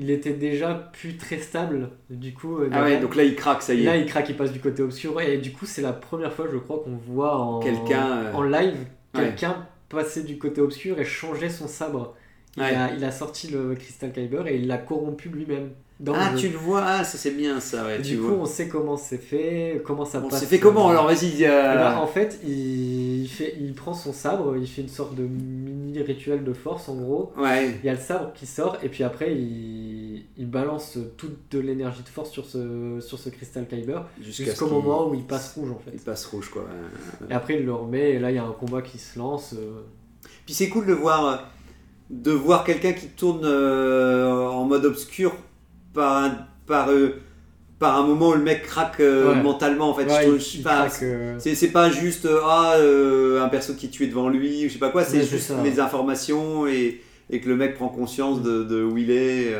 [0.00, 1.90] il était déjà plus très stable.
[2.08, 3.84] Du coup, euh, Ah ouais, donc là il craque, ça y est.
[3.84, 5.20] Là, il craque, il passe du côté obscur.
[5.20, 8.42] Et du coup, c'est la première fois, je crois, qu'on voit en, Quelqu'un, euh, en
[8.42, 8.76] live
[9.14, 9.20] ouais.
[9.22, 12.14] quelqu'un passer du côté obscur et changer son sabre.
[12.56, 12.74] Il, Ouais.
[12.74, 15.70] a, il a sorti le Crystal Kyber et il l'a corrompu lui-même.
[16.00, 16.48] Dans Ah, le jeu.
[16.48, 18.00] tu le vois, ah, ça c'est bien ça, ouais.
[18.00, 18.38] Tu du coup, vois.
[18.38, 20.40] on sait comment c'est fait, comment ça On passe.
[20.40, 21.44] s'est fait comment alors Vas-y.
[21.44, 25.22] Euh, ben, en fait, il, fait, il prend son sabre, il fait une sorte de
[25.24, 27.32] mini rituel de force en gros.
[27.36, 27.74] Ouais.
[27.82, 31.58] Il y a le sabre qui sort et puis après il, il balance toute de
[31.58, 35.70] l'énergie de force sur ce, sur ce Crystal Kyber jusqu'au moment où il passe rouge
[35.70, 35.90] en fait.
[35.92, 36.64] Il passe rouge quoi.
[37.28, 39.54] Et après il le remet et là il y a un combat qui se lance.
[39.58, 39.80] euh,
[40.46, 41.50] Puis c'est cool de voir,
[42.08, 45.34] de voir quelqu'un qui tourne euh, en mode obscur
[45.94, 47.20] par un, par, euh,
[47.78, 49.42] par un moment où le mec craque euh, Ouais.
[49.42, 50.04] mentalement en fait.
[50.06, 50.28] ouais,
[51.02, 54.78] euh, c'est, pas juste ah, un perso qui est tué devant lui, ou je sais
[54.78, 55.62] pas quoi, c'est juste ça.
[55.62, 59.54] les informations et, et que le mec prend conscience de, de où il est.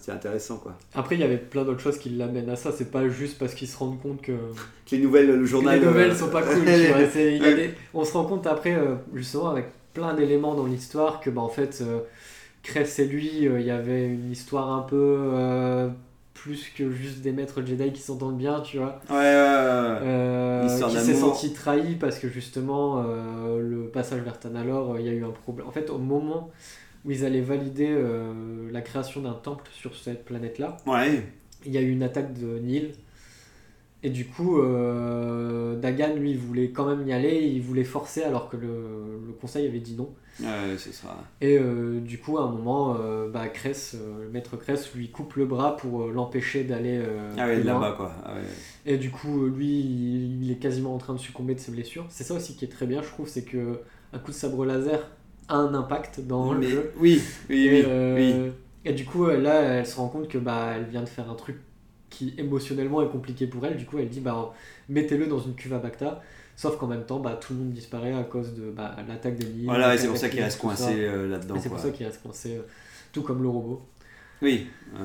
[0.00, 0.76] c'est intéressant quoi.
[0.94, 3.54] Après il y avait plein d'autres choses qui l'amènent à ça, c'est pas juste parce
[3.54, 5.80] qu'ils se rendent compte que, Que les nouvelles, le que journal.
[5.80, 6.56] les nouvelles sont pas cool.
[6.58, 6.64] vois,
[7.14, 8.76] des- On se rend compte après
[9.14, 12.00] justement avec plein d'éléments dans l'histoire que bah, en fait euh,
[12.64, 14.96] Cress et lui euh, il y avait une histoire un peu
[15.32, 15.88] euh,
[16.32, 19.00] plus que juste des maîtres Jedi qui s'entendent bien, tu vois.
[19.08, 19.98] Ouais, ouais, ouais.
[20.02, 25.06] Euh, qui s'est senti trahi parce que justement euh, le passage vers Tanalor, euh, il
[25.06, 25.66] y a eu un problème.
[25.68, 26.50] En fait, au moment
[27.04, 27.94] où ils allaient valider
[28.72, 31.22] la création d'un temple sur cette planète-là, Ouais.
[31.66, 32.92] il y a eu une attaque de Nil.
[34.06, 38.50] Et du coup, euh, Dagan, lui, voulait quand même y aller, il voulait forcer alors
[38.50, 38.68] que le,
[39.26, 40.10] le conseil avait dit non.
[40.40, 41.16] Ouais, ce sera.
[41.40, 45.08] Et euh, du coup, à un moment, euh, bah, Cress, euh, le maître Cress lui
[45.10, 47.00] coupe le bras pour l'empêcher d'aller
[47.38, 48.12] Ah ouais, là-bas quoi.
[48.26, 48.40] Ah ouais.
[48.92, 52.04] Et du coup, lui, il, il est quasiment en train de succomber de ses blessures.
[52.10, 53.80] C'est ça aussi qui est très bien, je trouve, c'est que
[54.12, 55.08] un coup de sabre laser
[55.48, 56.92] a un impact dans Mais- le jeu.
[56.98, 58.52] Oui, oui, et, oui, oui.
[58.84, 61.34] et du coup, là, elle se rend compte que bah, elle vient de faire un
[61.36, 61.56] truc
[62.14, 63.76] qui émotionnellement est compliqué pour elle.
[63.76, 64.52] Du coup, elle dit bah,
[64.88, 66.22] mettez-le dans une cuve à Bacta.
[66.56, 69.46] Sauf qu'en même temps, bah, tout le monde disparaît à cause de bah, l'attaque des
[69.46, 69.64] Nils.
[69.66, 71.56] Voilà, et le c'est pour ça qu'il reste tout coincé euh, là-dedans.
[71.56, 72.62] Et c'est pour ça qu'il reste coincé, euh,
[73.12, 73.82] tout comme le robot.
[74.40, 74.68] Oui.
[74.94, 75.00] ouais.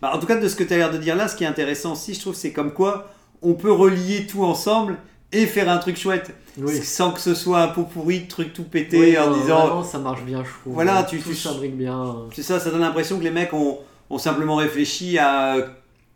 [0.00, 1.44] Bah, en tout cas, de ce que tu as l'air de dire là, ce qui
[1.44, 4.96] est intéressant aussi, je trouve, c'est comme quoi on peut relier tout ensemble
[5.30, 6.32] et faire un truc chouette.
[6.56, 6.74] Oui.
[6.82, 9.66] Sans que ce soit un pot pourri, truc tout pété Oui, en disant.
[9.66, 10.72] vraiment, ça marche bien, je trouve.
[10.72, 12.16] Voilà, tout tu- tu- s'imbrique bien.
[12.34, 13.78] C'est ça, ça donne l'impression que les mecs ont,
[14.10, 15.66] ont simplement réfléchi à euh,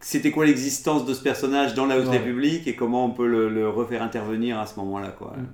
[0.05, 2.19] c'était quoi l'existence de ce personnage dans la Haute Ouais.
[2.19, 5.09] République et comment on peut le, le refaire intervenir à ce moment-là.
[5.17, 5.35] Quoi.
[5.37, 5.47] Mm.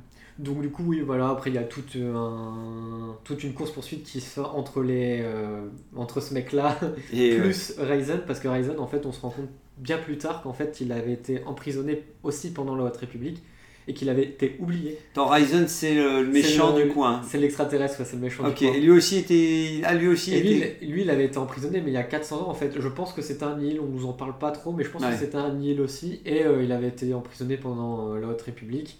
[0.42, 4.04] Donc du coup, oui, voilà, après il y a toute, euh, un- toute une course-poursuite
[4.04, 6.78] qui se fait entre, les, euh, entre ce mec-là
[7.12, 10.16] Et, euh, plus Ryzen, parce que Ryzen, en fait, on se rend compte bien plus
[10.18, 13.42] tard qu'en fait, il avait été emprisonné aussi pendant la Haute République
[13.88, 14.98] et qu'il avait été oublié.
[15.16, 17.22] Ryzen, c'est le, méchant C'est le- du coin.
[17.26, 18.72] C'est l'extraterrestre, ouais, c'est le méchant du coin.
[18.74, 19.80] et lui aussi était.
[19.82, 20.76] Ah, lui aussi Et était.
[20.82, 22.72] il, lui, il avait été emprisonné, mais il y a 400 ans en fait.
[22.78, 25.02] Je pense que c'était un Nil, on nous en parle pas trop, mais je pense
[25.02, 25.10] Ouais.
[25.10, 26.20] que c'était un Nil aussi.
[26.26, 28.98] Et euh, il avait été emprisonné pendant euh, la Haute République.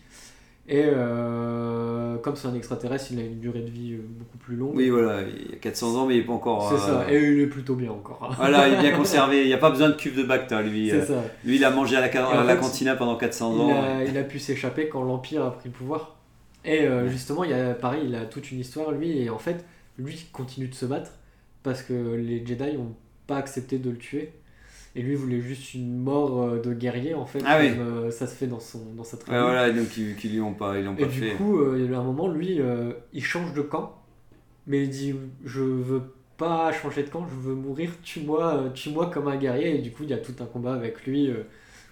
[0.71, 1.48] Et euh,
[2.29, 4.75] comme c'est un extraterrestre, il a une durée de vie euh, beaucoup plus longue.
[4.75, 6.69] Oui, voilà, il y a 400 ans, mais il est pas encore.
[6.69, 8.35] C'est euh, ça, et il est plutôt bien encore.
[8.39, 9.43] Voilà, il est bien conservé.
[9.43, 10.91] Il n'y a pas besoin de cuve de Bacta, lui.
[10.91, 11.25] C'est Euh, ça.
[11.45, 12.07] Lui, il a mangé à la,
[12.57, 13.83] en cantina pendant 400 Il ans.
[13.83, 16.17] a, il a pu s'échapper quand l'Empire a pris le pouvoir.
[16.65, 19.39] Et euh, justement, il y a, pareil, il a toute une histoire, lui, et en
[19.39, 19.65] fait,
[19.99, 21.13] lui continue de se battre
[21.63, 22.95] parce que les Jedi n'ont
[23.27, 24.33] pas accepté de le tuer.
[24.97, 28.27] Et lui voulait juste une mort euh, de guerrier, en fait, Ah comme euh, ça
[28.27, 29.39] se fait dans, son, dans sa tribu.
[29.39, 31.35] Voilà, donc ils, lui ont pas, ils l'ont Et pas du fait.
[31.35, 32.59] coup, euh, il y a un moment, lui,
[33.13, 34.03] il change de camp,
[34.67, 35.15] mais il dit
[35.45, 36.03] Je veux
[36.37, 39.77] pas changer de camp, je veux mourir, tue-moi tue-moi comme un guerrier.
[39.77, 41.31] Et du coup, il y a tout un combat avec lui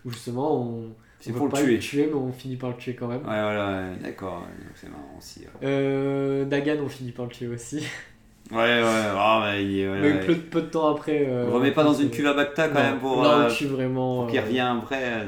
[0.05, 1.72] où justement, on, C'est on pour veut le pas tuer.
[1.74, 3.20] le tuer, mais on finit par le tuer quand même.
[3.20, 5.42] Ouais, voilà, ouais, d'accord, donc c'est marrant aussi.
[5.62, 7.84] Euh, Dagan, on finit par le tuer aussi.
[8.53, 10.20] Ouais, ouais, ah, mais il ouais, mais ouais.
[10.26, 11.26] peu, peu de temps après.
[11.28, 13.64] euh, On remet pas dans une cuve à Bacta quand Non, même pour, là, on
[13.64, 14.20] euh, vraiment.
[14.22, 15.03] pour qu'il euh, revienne après.
[15.03, 15.24] euh.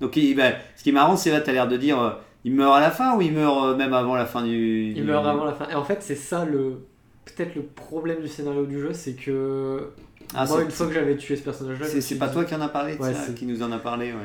[0.00, 2.10] Donc, il- ben, ce qui est marrant, c'est là, tu as l'air de dire euh,
[2.44, 4.92] il meurt à la fin ou il meurt même avant la fin du.
[4.94, 5.68] Il meurt avant la fin.
[5.68, 6.86] Et en fait, c'est ça le,
[7.24, 9.90] peut-être le problème du scénario du jeu, c'est que
[10.34, 12.68] Ah, moi, une fois que j'avais tué ce personnage-là, c'est pas toi qui en a
[12.68, 14.18] parlé, Ouais, ça, qui nous en a parlé, ouais.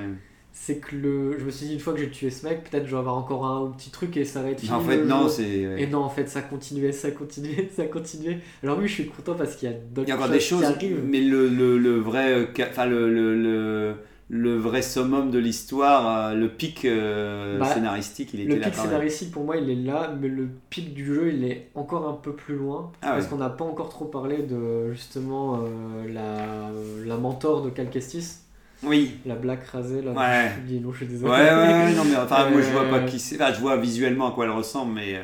[0.57, 1.37] C'est que le...
[1.37, 3.17] je me suis dit, une fois que j'ai tué ce mec, peut-être je vais avoir
[3.17, 4.71] encore un petit truc et ça va être fini.
[4.71, 5.47] En fait, le non, c'est.
[5.77, 8.39] Et non, en fait, ça continuait, ça continuait, ça continuait.
[8.63, 11.03] Alors oui, je suis content parce qu'il y a d'autres encore des choses, qui arrivent.
[11.05, 13.95] mais le, le, le vrai, euh, enfin le, le, le,
[14.29, 18.67] le vrai summum de l'histoire, euh, le pic euh, Bah, scénaristique, il était Le là
[18.67, 18.91] pic quand même.
[18.91, 22.13] scénaristique pour moi il est là, mais le pic du jeu il est encore un
[22.13, 22.91] peu plus loin.
[23.01, 23.29] Ah parce ouais.
[23.29, 26.71] qu'on n'a pas encore trop parlé de justement euh, la,
[27.05, 28.39] la mentor de Cal Kestis,
[28.85, 29.17] Oui.
[29.25, 30.01] la Black rasée.
[30.01, 30.51] Là, Ouais.
[30.69, 31.31] Je non, je suis Ouais, désolé.
[31.31, 33.35] ouais, ouais, non, mais enfin, moi je vois pas Euh, qui c'est.
[33.35, 35.15] Enfin, je vois visuellement à quoi elle ressemble, mais.
[35.15, 35.21] euh,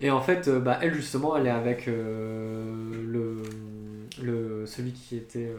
[0.00, 3.42] Et en fait, euh, bah, elle justement, elle est avec le,
[4.22, 5.50] le, celui qui était,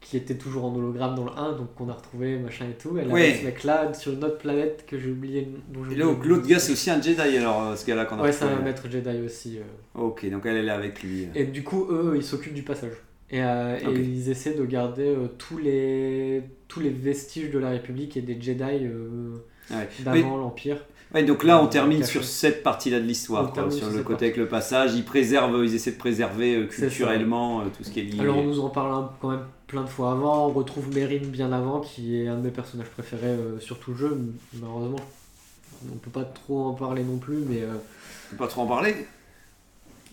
[0.00, 2.96] qui était toujours en hologramme dans le 1, donc qu'on a retrouvé, machin et tout.
[2.98, 3.22] Elle est Ouais.
[3.28, 5.48] avec ce mec-là sur une autre planète que j'ai oublié.
[5.72, 8.32] dont Et là, l'autre gars, c'est aussi un Jedi alors, ce gars-là qu'on a Ouais,
[8.32, 9.58] c'est un maître Jedi aussi.
[9.58, 10.00] euh.
[10.00, 11.28] Ok, donc elle, elle est avec lui.
[11.34, 12.92] Et du coup, eux, ils s'occupent du passage.
[13.30, 17.70] Et, euh, et ils essaient de garder euh, tous, les, tous les vestiges de la
[17.70, 19.36] République et des Jedi euh,
[19.70, 19.88] Ouais.
[20.00, 20.76] d'avant l'Empire.
[21.14, 24.26] Ouais, donc là, on Euh, termine sur cette partie-là de On l'histoire, sur le côté
[24.26, 24.94] avec le passage.
[24.94, 28.20] Ils préservent, ils essaient de préserver culturellement tout ce qui est lié.
[28.20, 30.48] Alors, on nous en parle quand même plein de fois avant.
[30.48, 33.96] On retrouve Mérine bien avant, qui est un de mes personnages préférés sur tout le
[33.96, 34.18] jeu.
[34.60, 35.00] Malheureusement,
[35.90, 37.62] on peut pas trop en parler non plus, mais.
[37.64, 38.94] On peut pas trop en parler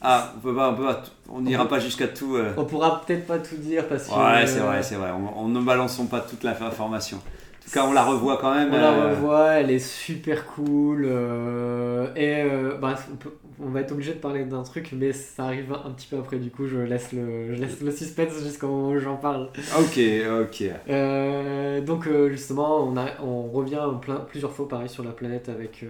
[0.04, 2.36] Ah, on peut pas, on peut pas, on n'ira pas jusqu'à tout.
[2.36, 2.54] euh.
[2.58, 4.12] on pourra peut-être pas tout dire parce que.
[4.14, 5.12] Ouais, c'est euh, vrai, c'est vrai.
[5.12, 7.18] On, on ne balançons pas toute l'information.
[7.18, 8.70] En tout cas, on la revoit quand même.
[8.74, 11.06] On la euh, revoit, elle est super cool.
[11.08, 12.44] euh, et
[12.80, 15.92] bref, on, peut- on va être obligé de parler d'un truc, mais ça arrive un
[15.92, 16.38] petit peu après.
[16.38, 19.50] Du coup, je laisse le, je laisse le suspense jusqu'au moment où j'en parle.
[19.80, 20.00] Ok,
[20.42, 21.84] ok.
[21.86, 25.86] Donc, justement, on, a, on revient plein, plusieurs fois pareil sur la planète avec,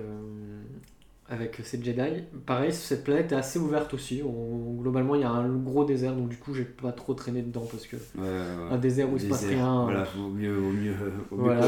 [1.32, 2.24] avec ces Jedi.
[2.46, 4.22] Pareil, cette planète est assez ouverte aussi.
[4.24, 7.42] On- globalement, il y a un gros désert, donc du coup, j'ai pas trop traîné
[7.42, 9.84] dedans parce que Ouais, ouais, un désert où il se passe rien.
[9.84, 10.94] Voilà, vaut mieux, vaut mieux,
[11.30, 11.68] vaut mieux Voilà.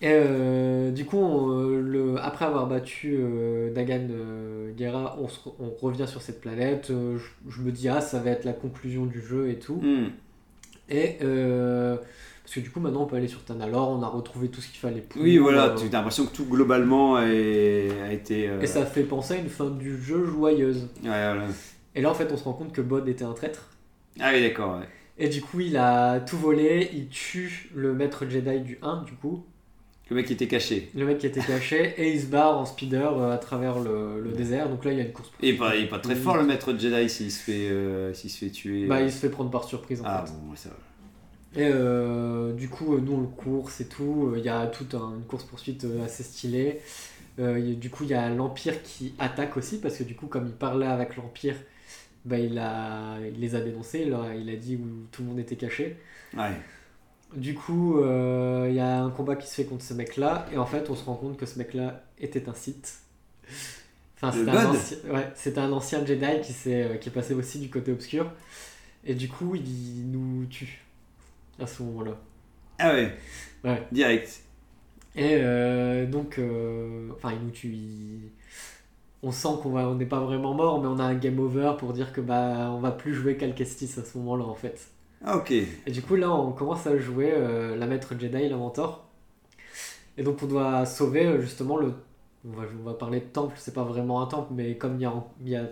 [0.00, 5.38] Et euh, du coup, on, le, après avoir battu euh, Dagan euh, Guerra, on, se
[5.60, 6.90] on revient sur cette planète.
[6.90, 9.80] Euh, je, je me dis, ah, ça va être la conclusion du jeu et tout.
[9.80, 10.08] Hmm.
[10.88, 11.96] Et euh,
[12.52, 14.68] parce que du coup, maintenant, on peut aller sur Tanalor, on a retrouvé tout ce
[14.68, 15.22] qu'il fallait pour.
[15.22, 18.46] Oui, voilà, euh, tu as l'impression que tout globalement est- a été.
[18.46, 20.88] euh, Et ça fait penser à une fin du jeu joyeuse.
[21.02, 21.46] Ouais, voilà.
[21.94, 23.70] Et là, en fait, on se rend compte que Bod était un traître.
[24.20, 24.78] Ah oui, d'accord.
[24.80, 24.86] ouais.
[25.18, 29.12] Et du coup, il a tout volé, il tue le maître Jedi du 1, du
[29.12, 29.46] coup.
[30.10, 30.90] Le mec était caché.
[30.94, 34.20] Le mec qui était caché, et il se barre en speeder euh, à travers le,
[34.20, 34.68] le désert.
[34.68, 35.30] Donc là, il y a une course.
[35.42, 38.44] Et il est pas très fort le maître Jedi s'il se fait, euh, s'il se
[38.44, 38.84] fait tuer.
[38.86, 40.32] Bah, il se fait prendre par surprise en Ah fait.
[40.32, 40.74] bon, ouais, ça va.
[41.54, 44.30] Et euh, du coup, euh, nous on le course et tout.
[44.34, 46.80] Euh, Il y a toute un- une course poursuite assez stylée.
[47.38, 50.14] Euh, il a- du coup, il y a l'Empire qui attaque aussi parce que du
[50.14, 51.56] coup, comme il parlait avec l'Empire,
[52.24, 54.04] bah, il, a, il les a dénoncés.
[54.06, 55.96] Là, il a dit où tout le monde était caché.
[56.36, 56.52] Ouais.
[57.36, 60.58] Du coup, euh, il y a un combat qui se fait contre ce mec-là, et
[60.58, 63.00] en fait, on se rend compte que ce mec-là était un Sith.
[64.16, 64.50] Enfin, c'était
[65.10, 65.32] un, ouais,
[65.68, 68.30] un ancien Jedi qui, s'est, euh, qui est passé aussi du côté obscur,
[69.04, 70.84] et du coup, il nous tue
[71.58, 72.12] à ce moment-là.
[72.78, 73.16] Ah ouais.
[73.64, 73.88] Ouais.
[73.92, 74.42] Direct.
[75.14, 77.68] Et euh, donc, euh, enfin, il nous tue.
[77.74, 78.32] il-
[79.22, 82.12] On sent qu'on n'est pas vraiment mort, mais on a un game over pour dire
[82.12, 84.90] que bah, on va plus jouer Cal Kestis à ce moment-là, en fait.
[85.24, 85.52] Ah, ok.
[85.52, 89.08] Et du coup, là, on commence à jouer euh, la maître Jedi, la mentor.
[90.16, 91.94] Et donc, on doit sauver justement le.
[92.44, 95.02] On va, on va parler de temple, c'est pas vraiment un temple, mais comme il
[95.02, 95.64] y a, il y a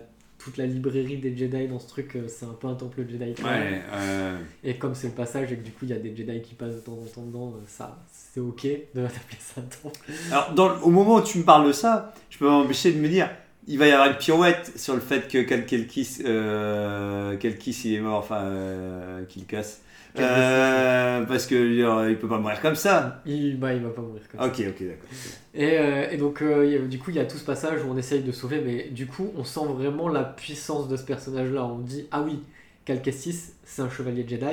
[0.43, 3.33] toute la librairie des Jedi dans ce truc, euh, c'est un peu un temple Jedi.
[3.43, 3.81] Ouais.
[3.93, 6.41] euh, Et comme c'est le passage et que du coup, il y a des Jedi
[6.41, 8.69] qui passent de temps en temps dedans, euh, ça, c'est ok de
[9.01, 9.99] d'appeler ça un temple.
[10.31, 13.07] Alors, dans, au moment où tu me parles de ça, je peux m'empêcher de me
[13.07, 13.29] dire,
[13.67, 17.99] il va y avoir une pirouette sur le fait que Kelkis, euh, Kelkis, il est
[17.99, 19.81] mort, enfin, euh, qu'il casse.
[20.19, 23.21] Euh, parce que genre, il peut pas mourir comme ça.
[23.25, 24.47] Il, bah, il va pas mourir comme ça.
[24.47, 25.09] Ok, ok, d'accord.
[25.53, 27.97] Et, euh, et donc, euh, du coup, il y a tout ce passage où on
[27.97, 31.65] essaye de sauver, mais du coup, on sent vraiment la puissance de ce personnage-là.
[31.65, 32.43] On dit, ah oui,
[32.85, 34.45] Cal Kestis, c'est un chevalier Jedi.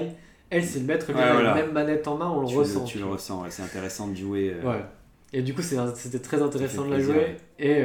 [0.50, 1.08] Elle, c'est le maître.
[1.08, 1.54] Ouais, voilà.
[1.54, 2.84] Même manette en main, on le tu, ressent.
[2.84, 4.54] tu le ressens, ouais, c'est intéressant de jouer.
[4.64, 4.84] Ouais.
[5.32, 7.36] Et du coup, c'était très intéressant de la plaisir, jouer.
[7.58, 7.82] Et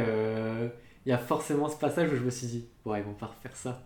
[1.06, 3.26] il y a forcément ce passage où je me suis dit, ouais, ils vont pas
[3.26, 3.82] refaire ça.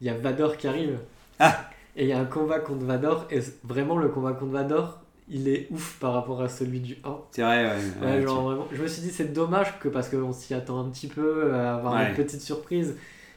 [0.00, 0.98] Il y a Vador qui arrive.
[1.38, 1.70] Ah
[2.00, 3.26] Et il y a un combat contre Vador.
[3.30, 7.14] Et vraiment, le combat contre Vador, il est ouf par rapport à celui du 1.
[7.32, 7.70] C'est vrai, ouais.
[8.00, 10.80] Ouais, ouais, genre vraiment, je me suis dit c'est dommage que parce qu'on s'y attend
[10.80, 12.08] un petit peu à avoir Ouais.
[12.08, 12.96] une petite surprise.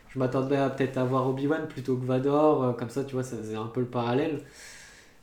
[0.09, 3.35] Je m'attendais à peut-être avoir Obi-Wan plutôt que Vador, euh, comme ça tu vois ça
[3.35, 4.39] faisait un peu le parallèle.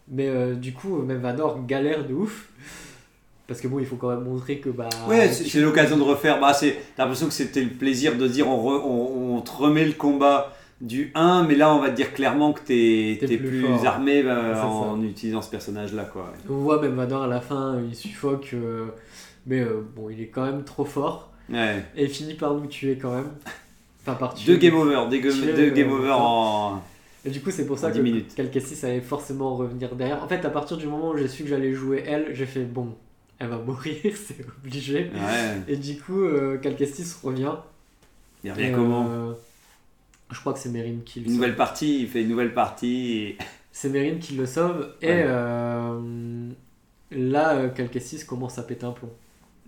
[0.09, 2.49] Mais euh, du coup même Vador galère de ouf
[3.47, 4.89] Parce que bon, il faut quand même montrer que bah.
[5.09, 6.39] Ouais, c'est c'est l'occasion de refaire.
[6.41, 9.51] Bah, c'est, t'as l'impression que c'était le plaisir de dire on, re- on, on te
[9.51, 13.37] remet le combat du 1, mais là on va te dire clairement que t'es, t'es
[13.37, 14.67] plus armé bah, ça.
[14.67, 16.05] en utilisant ce personnage-là.
[16.05, 16.33] Quoi.
[16.49, 18.87] On voit même Vador à la fin, il suffoque, euh,
[19.47, 21.31] mais euh, bon, il est quand même trop fort.
[21.51, 21.85] Ouais.
[21.97, 23.31] Et il finit par nous tuer quand même.
[24.03, 24.53] Enfin, par tuer.
[24.53, 26.83] Deux game over, deux, game- Tuer, deux euh, game over en.
[27.25, 28.35] Et du coup, c'est pour ça que 10 minutes.
[28.35, 30.23] Calcassis allait forcément revenir derrière.
[30.23, 32.65] En fait, à partir du moment où j'ai su que j'allais jouer elle, j'ai fait
[32.65, 32.95] bon,
[33.39, 35.11] elle va mourir, c'est obligé.
[35.13, 35.59] Ouais.
[35.69, 36.59] Et du coup, euh,
[37.23, 37.53] revient.
[38.43, 39.33] Il revient comment euh,
[40.31, 41.41] Je crois que c'est Mérine qui le Une sauve.
[41.41, 43.13] nouvelle partie, il fait une nouvelle partie.
[43.19, 43.39] et-
[43.73, 44.95] C'est Mérine qui le sauve.
[45.01, 45.25] Et Ouais.
[45.27, 46.49] euh,
[47.13, 49.11] là, euh, Calcassis commence à péter un plomb.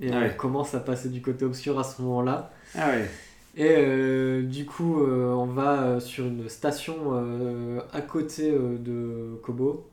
[0.00, 0.36] Et Ah on ouais.
[0.36, 2.50] commence à passer du côté obscur à ce moment-là.
[2.74, 3.08] Ah ouais.
[3.56, 8.76] Et euh, du coup, euh, on va euh, sur une station euh, à côté euh,
[8.78, 9.86] de Kobo,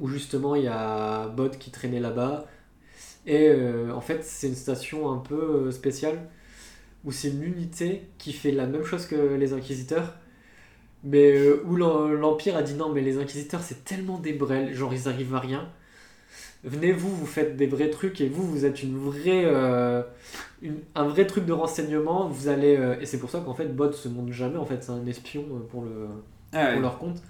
[0.00, 2.46] où justement il y a Bod qui traînait là-bas.
[3.26, 6.18] Et euh, en fait, c'est une station un peu euh, spéciale,
[7.04, 10.14] où c'est une unité qui fait la même chose que les Inquisiteurs,
[11.04, 14.74] mais euh, où l'em- l'Empire a dit non, mais les Inquisiteurs c'est tellement des brels,
[14.74, 15.68] genre ils arrivent à rien.
[16.64, 20.02] Venez vous, vous faites des vrais trucs et vous, vous êtes une vraie, euh,
[20.62, 22.28] une- un vrai truc de renseignement.
[22.28, 24.56] Vous allez euh, et c'est pour ça qu'en fait Bod se montre jamais.
[24.56, 26.08] En fait, c'est un espion pour le
[26.52, 26.72] Ah ouais.
[26.72, 27.22] pour leur compte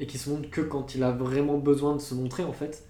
[0.00, 2.84] et qui se montre que quand il a vraiment besoin de se montrer en fait.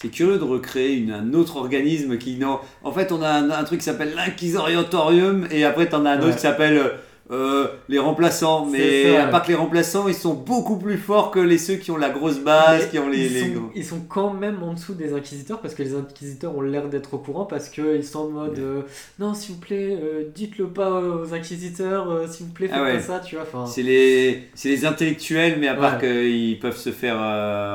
[0.00, 2.36] C'est curieux de recréer une, un autre organisme qui.
[2.36, 6.10] Non, en fait, on a un, un truc qui s'appelle l'Inquisoriatorium et après, t'en as
[6.12, 6.26] un Ouais.
[6.26, 6.80] autre qui s'appelle
[7.30, 8.66] euh, les remplaçants.
[8.66, 11.74] Mais ça, à part que les remplaçants, ils sont beaucoup plus forts que les ceux
[11.76, 13.26] qui ont la grosse base, Mais qui ont les.
[13.26, 15.94] ils, les sont, gros- ils sont quand même en dessous des inquisiteurs parce que les
[15.94, 18.82] inquisiteurs ont l'air d'être au courant parce qu'ils sont en mode euh,
[19.18, 22.94] non s'il vous plaît euh, dites-le pas aux inquisiteurs s'il vous plaît faites Ah ouais.
[22.94, 26.28] pas ça tu vois enfin C'est les, les intellectuels, mais à part Ouais.
[26.28, 27.16] qu'ils peuvent se faire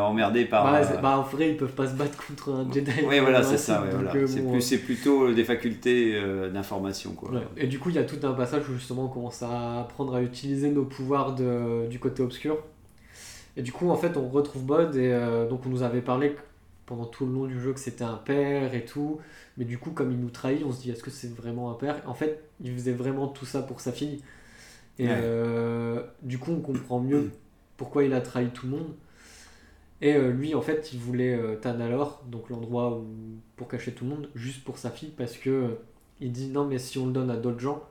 [0.04, 0.72] emmerder par.
[0.72, 3.58] bah, bah, en vrai ils peuvent pas se battre contre un Jedi ouais, voilà, c'est
[3.58, 3.82] ça.
[3.82, 4.12] ouais, voilà.
[4.28, 6.20] c'est, bon, plus, c'est plutôt des facultés
[6.54, 7.12] d'information.
[7.12, 7.32] Quoi.
[7.58, 10.16] Et du coup, il y a tout un passage où justement on commence à apprendre
[10.16, 12.58] à utiliser nos pouvoirs de- du côté obscur.
[13.58, 16.36] Et du coup, en fait, on retrouve Bod et euh, donc on nous avait parlé
[16.86, 19.20] pendant tout le long du jeu que c'était un père et tout.
[19.58, 21.76] Mais du coup, comme il nous trahit, on se dit est-ce que c'est vraiment un
[21.76, 22.02] père?
[22.08, 24.22] En fait, il faisait vraiment tout ça pour sa fille.
[25.00, 25.12] Et Ouais.
[25.12, 27.32] euh, du coup, on comprend mieux
[27.78, 28.94] pourquoi il a trahi tout le monde.
[30.02, 33.06] Et euh, lui, en fait, il voulait euh, Tanalor, donc l'endroit où,
[33.56, 35.78] pour cacher tout le monde, juste pour sa fille, parce que
[36.20, 37.84] il dit non, mais si on le donne à d'autres gens,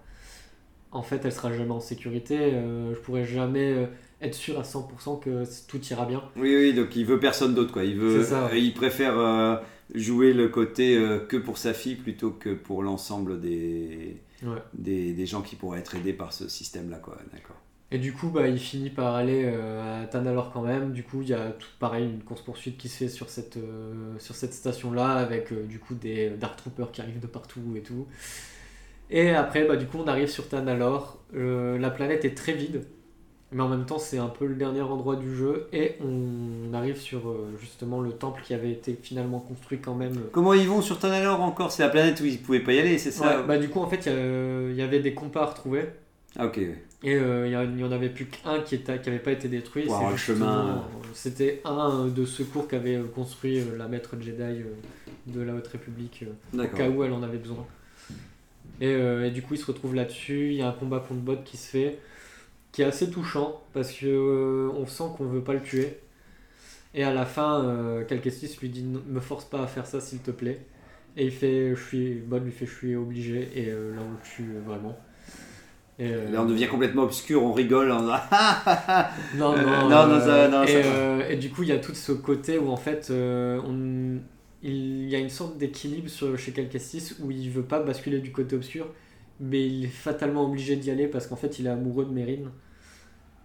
[0.93, 2.38] en fait, elle sera jamais en sécurité.
[2.40, 3.86] euh, je pourrai jamais euh,
[4.20, 6.22] être sûr à 100% que tout ira bien.
[6.36, 7.84] Oui, oui, donc il veut personne d'autre, quoi.
[7.84, 8.61] Il veut, ça, ouais.
[8.62, 9.57] il préfère euh,
[9.95, 14.59] jouer le côté euh, que pour sa fille plutôt que pour l'ensemble des, Ouais.
[14.74, 17.16] des, des gens qui pourraient être aidés par ce système-là, quoi.
[17.32, 17.57] D'accord.
[17.90, 20.93] Et du coup, bah, il finit par aller euh, à Tanalor quand même.
[20.93, 23.59] Du coup, il y a tout pareil, une course-poursuite qui se fait sur cette,
[24.18, 28.07] sur cette station-là, avec du coup des Dark Troopers qui arrivent de partout et tout.
[29.13, 31.19] Et après, bah, du coup, on arrive sur Tanalor.
[31.37, 32.85] Euh, la planète est très vide,
[33.53, 35.69] mais en même temps, c'est un peu le dernier endroit du jeu.
[35.73, 40.17] Et on arrive sur euh, justement le temple qui avait été finalement construit quand même.
[40.33, 41.71] Comment ils vont sur Tanalor encore?
[41.73, 43.41] C'est la planète où ils pouvaient pas y aller, c'est ça?
[43.41, 45.85] Ouais, bah, du coup, en fait, il y avait des compas à retrouver.
[46.39, 46.59] Ah, ok.
[47.05, 49.19] Et euh, il y a- il y en avait plus qu'un qui était- qui avait
[49.19, 49.83] pas été détruit.
[49.85, 50.77] Avoir le chemin.
[50.77, 50.79] euh,
[51.15, 54.65] C'était un euh, de secours qu'avait euh, construit euh, la maître Jedi euh,
[55.27, 56.33] de la Haute République euh,
[56.65, 57.67] au cas où elle en avait besoin.
[58.83, 60.49] Et, euh, et du coup, il se retrouve là-dessus.
[60.49, 61.99] Il y a un combat contre bot qui se fait,
[62.72, 66.01] qui est assez touchant parce que euh, on sent qu'on veut pas le tuer.
[66.93, 68.05] Et à la fin, euh,
[68.61, 70.59] lui dit Ne me force pas à faire ça, s'il te plaît.
[71.16, 73.51] Et il fait, je suis, Bot lui fait, je suis obligé.
[73.55, 74.99] Et euh, là, on le tue vraiment.
[76.01, 77.93] Et, Là, on devient complètement obscur, on rigole.
[77.93, 78.03] On...
[79.37, 81.95] non, non, non, non, ça- non, et, ça et du coup, il y a tout
[81.95, 84.18] ce côté où en fait, on-
[84.63, 88.57] il y a une sorte d'équilibre chez Calcastis où il veut pas basculer du côté
[88.57, 88.87] obscur,
[89.41, 92.51] mais il est fatalement obligé d'y aller parce qu'en fait, il est amoureux de Mérine.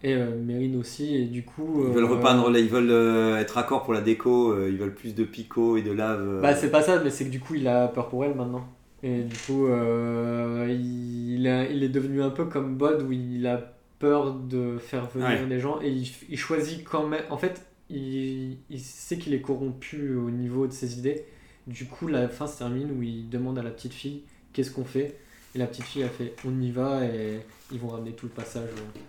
[0.03, 1.84] Et euh, Mérine aussi, et du coup.
[1.88, 4.93] Ils veulent euh, repeindre, ils veulent euh, être raccord pour la déco, euh, ils veulent
[4.93, 6.39] plus de picots et de lave.
[6.41, 8.68] Bah, c'est pas ça, mais c'est que du coup, il a peur pour elle maintenant.
[9.01, 13.74] Et du coup, il, a- il est devenu un peu comme Bod où il a
[13.99, 15.47] peur de faire venir Ouais.
[15.47, 17.24] des gens et il, il choisit quand même.
[17.30, 21.25] En fait, il, il sait qu'il est corrompu au niveau de ses idées.
[21.67, 24.21] Du coup, la fin se termine où il demande à la petite fille
[24.53, 25.15] qu'est-ce qu'on fait?
[25.55, 27.39] Et la petite fille a fait on y va et
[27.71, 28.99] ils vont ramener tout le passage euh,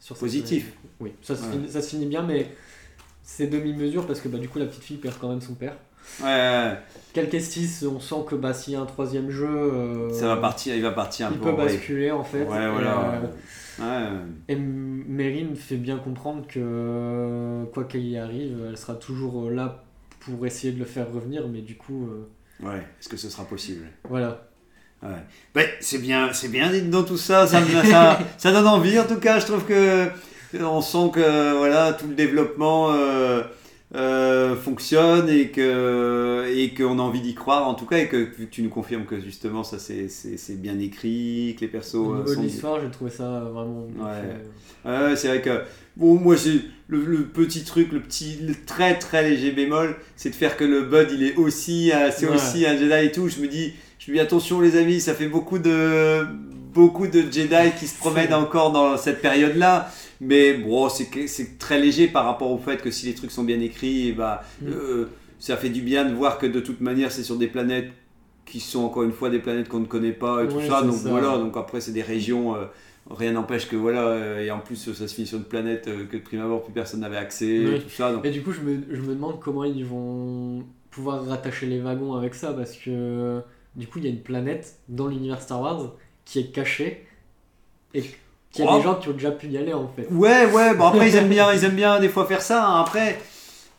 [0.00, 0.72] sur Positif.
[1.00, 1.50] Oui, ça se, Ouais.
[1.52, 2.48] finit, ça se finit bien, mais
[3.22, 5.76] c'est demi-mesure parce que bah, du coup, la petite fille perd quand même son père.
[6.20, 6.76] Ouais, ouais,
[7.12, 10.74] Calcastis, on sent que bah, s'il y a un troisième jeu, euh, ça va partir,
[10.74, 11.44] il va partir un il peu.
[11.44, 11.76] peut en vrille.
[11.76, 12.44] basculer en fait.
[12.44, 13.12] Voilà.
[13.14, 13.26] euh,
[13.78, 14.06] Ouais.
[14.48, 19.50] et Mérine fait bien comprendre que euh, quoi qu'il y arrive, elle sera toujours euh,
[19.50, 19.84] là
[20.20, 22.28] pour essayer de le faire revenir, mais du coup, euh,
[22.62, 23.86] Ouais, est-ce que ce sera possible?
[24.08, 24.46] Voilà.
[25.02, 25.08] Ouais.
[25.54, 29.04] Ben, c'est bien, c'est bien dit dans tout ça, ça, ça, ça donne envie en
[29.06, 29.40] tout cas.
[29.40, 30.08] Je trouve que
[30.60, 33.42] on sent que voilà tout le développement euh,
[33.94, 38.26] euh, fonctionne et que et qu'on a envie d'y croire en tout cas et que
[38.50, 42.14] tu nous confirmes que justement ça c'est, c'est, c'est bien écrit, que les persos Au
[42.14, 43.86] euh, niveau de l'histoire, j'ai trouvé ça vraiment.
[43.90, 45.10] bien Ouais.
[45.10, 45.60] Ouais, c'est vrai que
[45.96, 50.30] bon, moi c'est le, le petit truc, le petit, le très très léger bémol, c'est
[50.30, 52.34] de faire que le Bud il est aussi, euh, c'est Ouais.
[52.34, 53.28] aussi un Jedi et tout.
[53.28, 56.24] Je me dis, je me dis attention les amis, ça fait beaucoup de
[56.72, 59.90] beaucoup de Jedi qui se promènent encore dans cette période-là.
[60.24, 63.60] Mais bon, c'est très léger par rapport au fait que si les trucs sont bien
[63.60, 64.66] écrits, et bah, Mm.
[64.68, 65.06] euh,
[65.38, 67.90] ça fait du bien de voir que de toute manière c'est sur des planètes
[68.46, 70.82] qui sont encore une fois des planètes qu'on ne connaît pas et tout Ouais, ça.
[70.82, 71.08] Donc ça.
[71.10, 72.54] voilà, donc après c'est des régions.
[72.56, 72.66] euh,
[73.10, 76.16] Rien n'empêche que voilà, euh, et en plus ça se finit sur une planète que
[76.16, 77.80] de prime abord plus personne n'avait accès, Oui.
[77.82, 78.12] tout ça.
[78.12, 80.62] Donc, Et du coup, je me, je me demande comment ils vont
[80.92, 83.40] pouvoir rattacher les wagons avec ça, parce que
[83.74, 85.94] du coup, il y a une planète dans l'univers Star Wars
[86.24, 87.04] qui est cachée
[87.94, 88.04] et
[88.52, 88.76] qu'il y a Oh.
[88.76, 90.06] des gens qui ont déjà pu y aller en fait.
[90.10, 92.64] Ouais, ouais, bon après ils aiment bien, ils aiment bien des fois faire ça.
[92.66, 92.80] hein.
[92.82, 93.18] Après,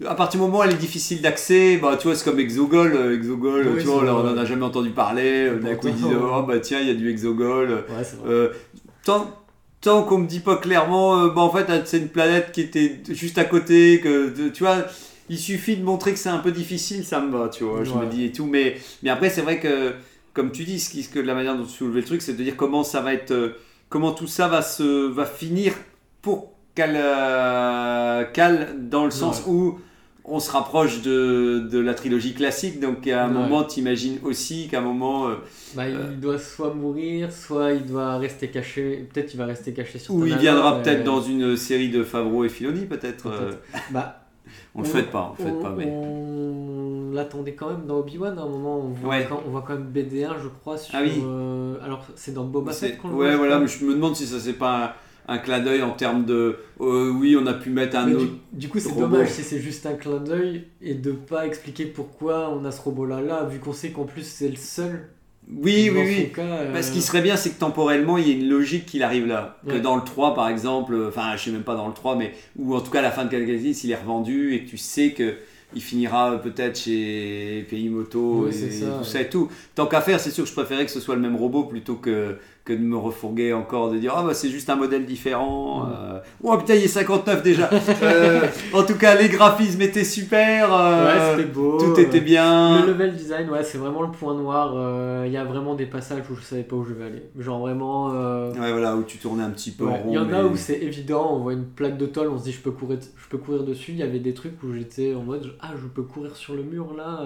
[0.05, 2.93] à partir du moment où elle est difficile d'accès, bah tu vois, c'est comme Exogol.
[2.95, 4.31] euh, Exogol, Oui, tu vois, on vrai.
[4.33, 5.47] en a jamais entendu parler.
[5.49, 7.69] euh, D'un coup ils disent, oh bah tiens, il y a du Exogol.
[7.69, 8.03] Ouais.
[8.27, 8.49] Euh,
[9.05, 9.27] tant
[9.81, 13.01] tant qu'on me dit pas clairement, euh, bah en fait c'est une planète qui était
[13.09, 14.77] juste à côté, que tu vois,
[15.29, 17.91] il suffit de montrer que c'est un peu difficile, ça me va, tu vois, je
[17.93, 18.45] me dis et tout.
[18.45, 19.91] Mais, mais après c'est vrai que,
[20.33, 22.55] comme tu dis, ce que la manière dont tu soulevais le truc, c'est de dire
[22.55, 23.33] comment ça va être,
[23.93, 25.73] comment tout ça va se, va finir
[26.21, 28.23] pour qu'elle euh,
[28.89, 29.79] dans le sens où
[30.25, 33.33] on se rapproche de, de la trilogie classique, donc à un Ouais.
[33.33, 35.35] moment, t'imagines aussi qu'à un moment, euh,
[35.75, 39.07] Bah, il doit soit mourir, soit il doit rester caché.
[39.13, 42.45] Peut-être il va rester caché sur Ou il viendra peut-être dans une série de Favreau
[42.45, 43.27] et Filoni, peut-être.
[43.27, 43.59] euh, Peut-être.
[43.91, 44.22] Bah,
[44.75, 45.85] on le souhaite pas, on le souhaite on- pas, mais.
[45.87, 48.79] on l'attendait quand même dans Obi-Wan à un moment.
[48.79, 49.25] On voit, Ouais.
[49.29, 50.77] quand, on voit quand même BD1, je crois.
[50.77, 51.21] Sur, Ah oui.
[51.23, 53.93] euh, alors, c'est dans Boba Fett qu'on le ouais, voit, je voilà, mais je me
[53.93, 54.95] demande si ça c'est pas
[55.27, 56.57] un, un clin d'œil en termes de.
[56.81, 58.25] euh, oui, on a pu mettre un Mais autre.
[58.51, 61.85] du, du coup, c'est dommage si c'est juste un clin d'œil et de pas expliquer
[61.85, 65.09] pourquoi on a ce robot-là là, vu qu'on sait qu'en plus c'est le seul.
[65.51, 66.31] Oui, dans oui, oui.
[66.33, 68.85] cas, euh, Bah, ce qui serait bien, c'est que temporellement, il y ait une logique
[68.85, 69.57] qu'il arrive là.
[69.67, 72.15] Que dans le 3, par exemple, euh, enfin, je sais même pas dans le 3,
[72.15, 72.33] mais.
[72.57, 74.77] Ou en tout cas, à la fin de Calgasis, il est revendu et que tu
[74.77, 75.35] sais que.
[75.75, 79.03] Il finira peut-être chez Pays Moto Oui, et ça, tout ouais.
[79.03, 79.49] ça et tout.
[79.73, 81.95] Tant qu'à faire, c'est sûr que je préférais que ce soit le même robot plutôt
[81.95, 85.85] que, que de me refourguer encore, de dire Ah bah c'est juste un modèle différent.
[85.91, 86.19] Euh.
[86.43, 87.69] Oh putain, il est 59 déjà.
[88.03, 88.41] Euh,
[88.73, 90.73] en tout cas, les graphismes étaient super.
[90.73, 91.77] euh, Ouais, c'était beau.
[91.77, 92.81] tout était bien.
[92.85, 94.73] Le level design, ouais, c'est vraiment le point noir.
[94.75, 97.23] euh, Il y a vraiment des passages où je savais pas où je vais aller.
[97.37, 98.07] Genre vraiment.
[98.11, 100.09] Ouais, voilà, où tu tournais un petit peu ouais, en rond.
[100.09, 102.43] Il y en a où c'est évident, on voit une plaque de tôle, on se
[102.45, 103.91] dit je peux courir, je peux courir dessus.
[103.91, 106.63] Il y avait des trucs où j'étais en mode ah je peux courir sur le
[106.63, 107.21] mur là.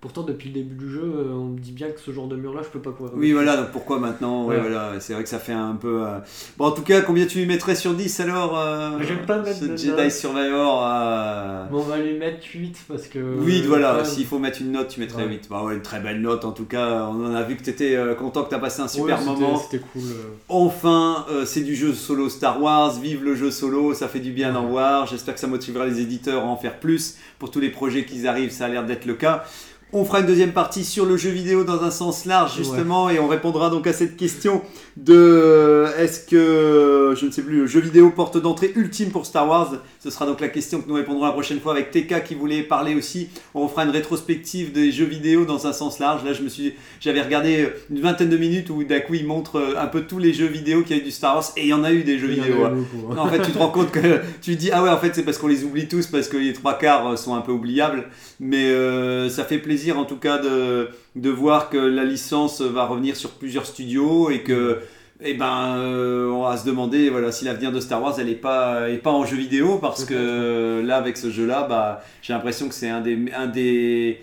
[0.00, 2.34] Pourtant depuis le début du jeu, euh, on me dit bien que ce genre de
[2.34, 3.12] mur là je peux pas courir.
[3.16, 4.60] Oui, voilà, donc pourquoi maintenant Ouais, Ouais.
[4.62, 6.04] voilà, c'est vrai que ça fait un peu.
[6.06, 6.18] euh,
[6.56, 9.58] Bon, en tout cas, combien tu lui mettrais sur 10 alors euh, J'aime pas mettre
[9.58, 10.10] ce de Jedi note.
[10.10, 13.18] Survivor euh, Bon, on va lui mettre 8 parce que.
[13.18, 15.32] 8, voilà, ouais, s'il faut mettre une note, tu mettrais Ouais.
[15.32, 15.48] 8.
[15.50, 17.04] Bah ouais, une très belle note en tout cas.
[17.12, 19.58] On en a vu que tu étais content que tu as passé un super moment.
[19.58, 20.00] C'était cool.
[20.48, 24.52] Enfin, c'est du jeu solo Star Wars, vive le jeu solo, ça fait du bien
[24.52, 25.06] d'en voir.
[25.06, 27.16] J'espère que ça motivera les éditeurs à en faire plus.
[27.38, 29.44] Pour tous les projets qui arrivent, ça a l'air d'être le cas.
[29.92, 33.18] On fera une deuxième partie sur le jeu vidéo dans un sens large, justement, et
[33.18, 34.62] on répondra donc à cette question
[35.04, 39.24] de euh, est-ce que, je ne sais plus, le jeu vidéo porte d'entrée ultime pour
[39.24, 42.22] Star Wars Ce sera donc la question que nous répondrons la prochaine fois avec TK
[42.24, 43.28] qui voulait parler aussi.
[43.54, 46.22] On fera une rétrospective des jeux vidéo dans un sens large.
[46.24, 49.56] Là, je me suis, j'avais regardé une vingtaine de minutes où d'un coup il montre
[49.56, 51.62] euh, un peu tous les jeux vidéo qu'il y a eu du Star Wars, et
[51.62, 52.64] il y en a eu des jeux Il en vidéo.
[52.64, 52.72] hein.
[52.74, 53.16] beaucoup, hein.
[53.18, 55.38] En fait, tu te rends compte que tu dis ah ouais, en fait, c'est parce
[55.38, 58.04] qu'on les oublie tous parce que les trois quarts euh, sont un peu oubliables.
[58.38, 62.86] Mais euh, ça fait plaisir en tout cas de, de voir que la licence va
[62.86, 64.80] revenir sur plusieurs studios et que
[65.22, 68.34] eh ben, euh, on va se demander voilà, si l'avenir de Star Wars elle est
[68.34, 72.32] pas, est pas en jeu vidéo parce que là avec ce jeu là bah, j'ai
[72.32, 74.20] l'impression que c'est un des, un des,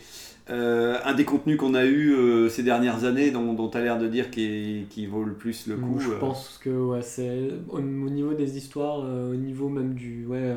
[0.49, 3.99] euh, un des contenus qu'on a eu euh, ces dernières années dont tu as l'air
[3.99, 5.99] de dire qui, qui vaut le plus le coup.
[5.99, 10.55] Je pense que ouais, c'est au, au niveau des histoires, au niveau même du ouais,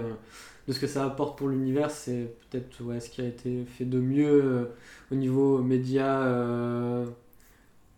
[0.72, 4.44] ce que ça apporte pour l'univers, c'est peut-être ce qui a été fait de mieux
[4.44, 4.64] euh,
[5.10, 7.06] au niveau média, euh,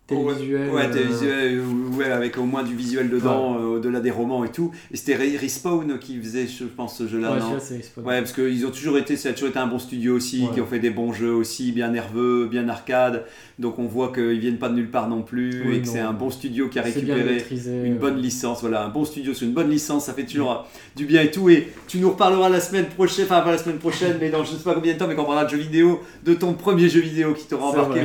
[0.06, 0.70] télévisuel.
[0.70, 4.50] Ouais, télévisuel, euh, ouais, avec au moins du visuel dedans, euh, au-delà des romans et
[4.50, 4.70] tout.
[4.92, 8.04] Et c'était Re- Respawn qui faisait, je pense, ce jeu-là, ouais, non celui-là, c'est Respawn.
[8.06, 10.54] Ouais, parce qu'ils ont toujours été, ça a toujours été un bon studio aussi, Ouais.
[10.54, 13.24] qui ont fait des bons jeux aussi, bien nerveux, bien arcade.
[13.58, 15.92] Donc on voit qu'ils viennent pas de nulle part non plus Oui, et que non.
[15.92, 17.70] c'est un bon studio qui a récupéré maîtrisé.
[17.84, 18.60] une euh, bonne licence.
[18.60, 21.48] Voilà, un bon studio sur une bonne licence, ça fait toujours du bien et tout.
[21.48, 24.50] Et tu nous reparleras la semaine prochaine, enfin pas la semaine prochaine, mais dans je
[24.56, 26.88] sais pas combien de temps, mais quand on parlera de jeux vidéo, de ton premier
[26.88, 28.00] jeu vidéo qui t'aura embarqué.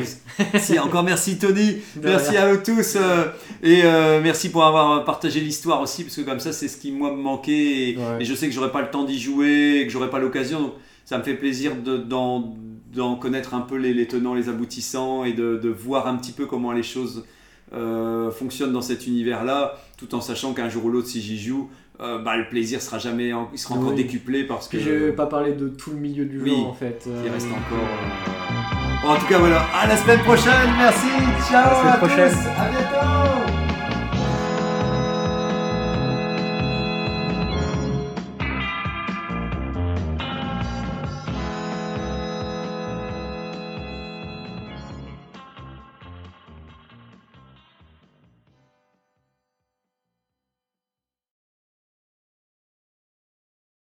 [0.59, 2.41] Si, encore merci Tony, merci rien.
[2.41, 3.25] à vous tous euh,
[3.63, 6.91] et euh, merci pour avoir partagé l'histoire aussi, parce que comme ça c'est ce qui
[6.91, 8.03] moi me manquait et, Ouais.
[8.21, 10.61] et je sais que j'aurais pas le temps d'y jouer et que j'aurais pas l'occasion.
[10.61, 10.73] Donc
[11.05, 15.33] ça me fait plaisir de- d'en connaître un peu les, les tenants, les aboutissants et
[15.33, 17.25] de, de voir un petit peu comment les choses
[17.73, 21.69] euh, fonctionnent dans cet univers-là, tout en sachant qu'un jour ou l'autre, si j'y joue,
[21.99, 23.95] euh, bah, le plaisir sera jamais, en- il sera encore Oui.
[24.03, 26.49] décuplé parce que je vais pas parler de tout le milieu du Oui.
[26.51, 27.03] jeu en fait.
[27.05, 28.56] il euh, reste encore.
[29.01, 29.65] Bon, en tout cas, voilà.
[29.81, 30.69] À la semaine prochaine.
[30.77, 31.07] Merci.
[31.49, 31.59] Ciao.
[31.59, 32.31] À la semaine à prochaine.
[32.31, 32.47] tous.
[32.61, 33.46] À bientôt.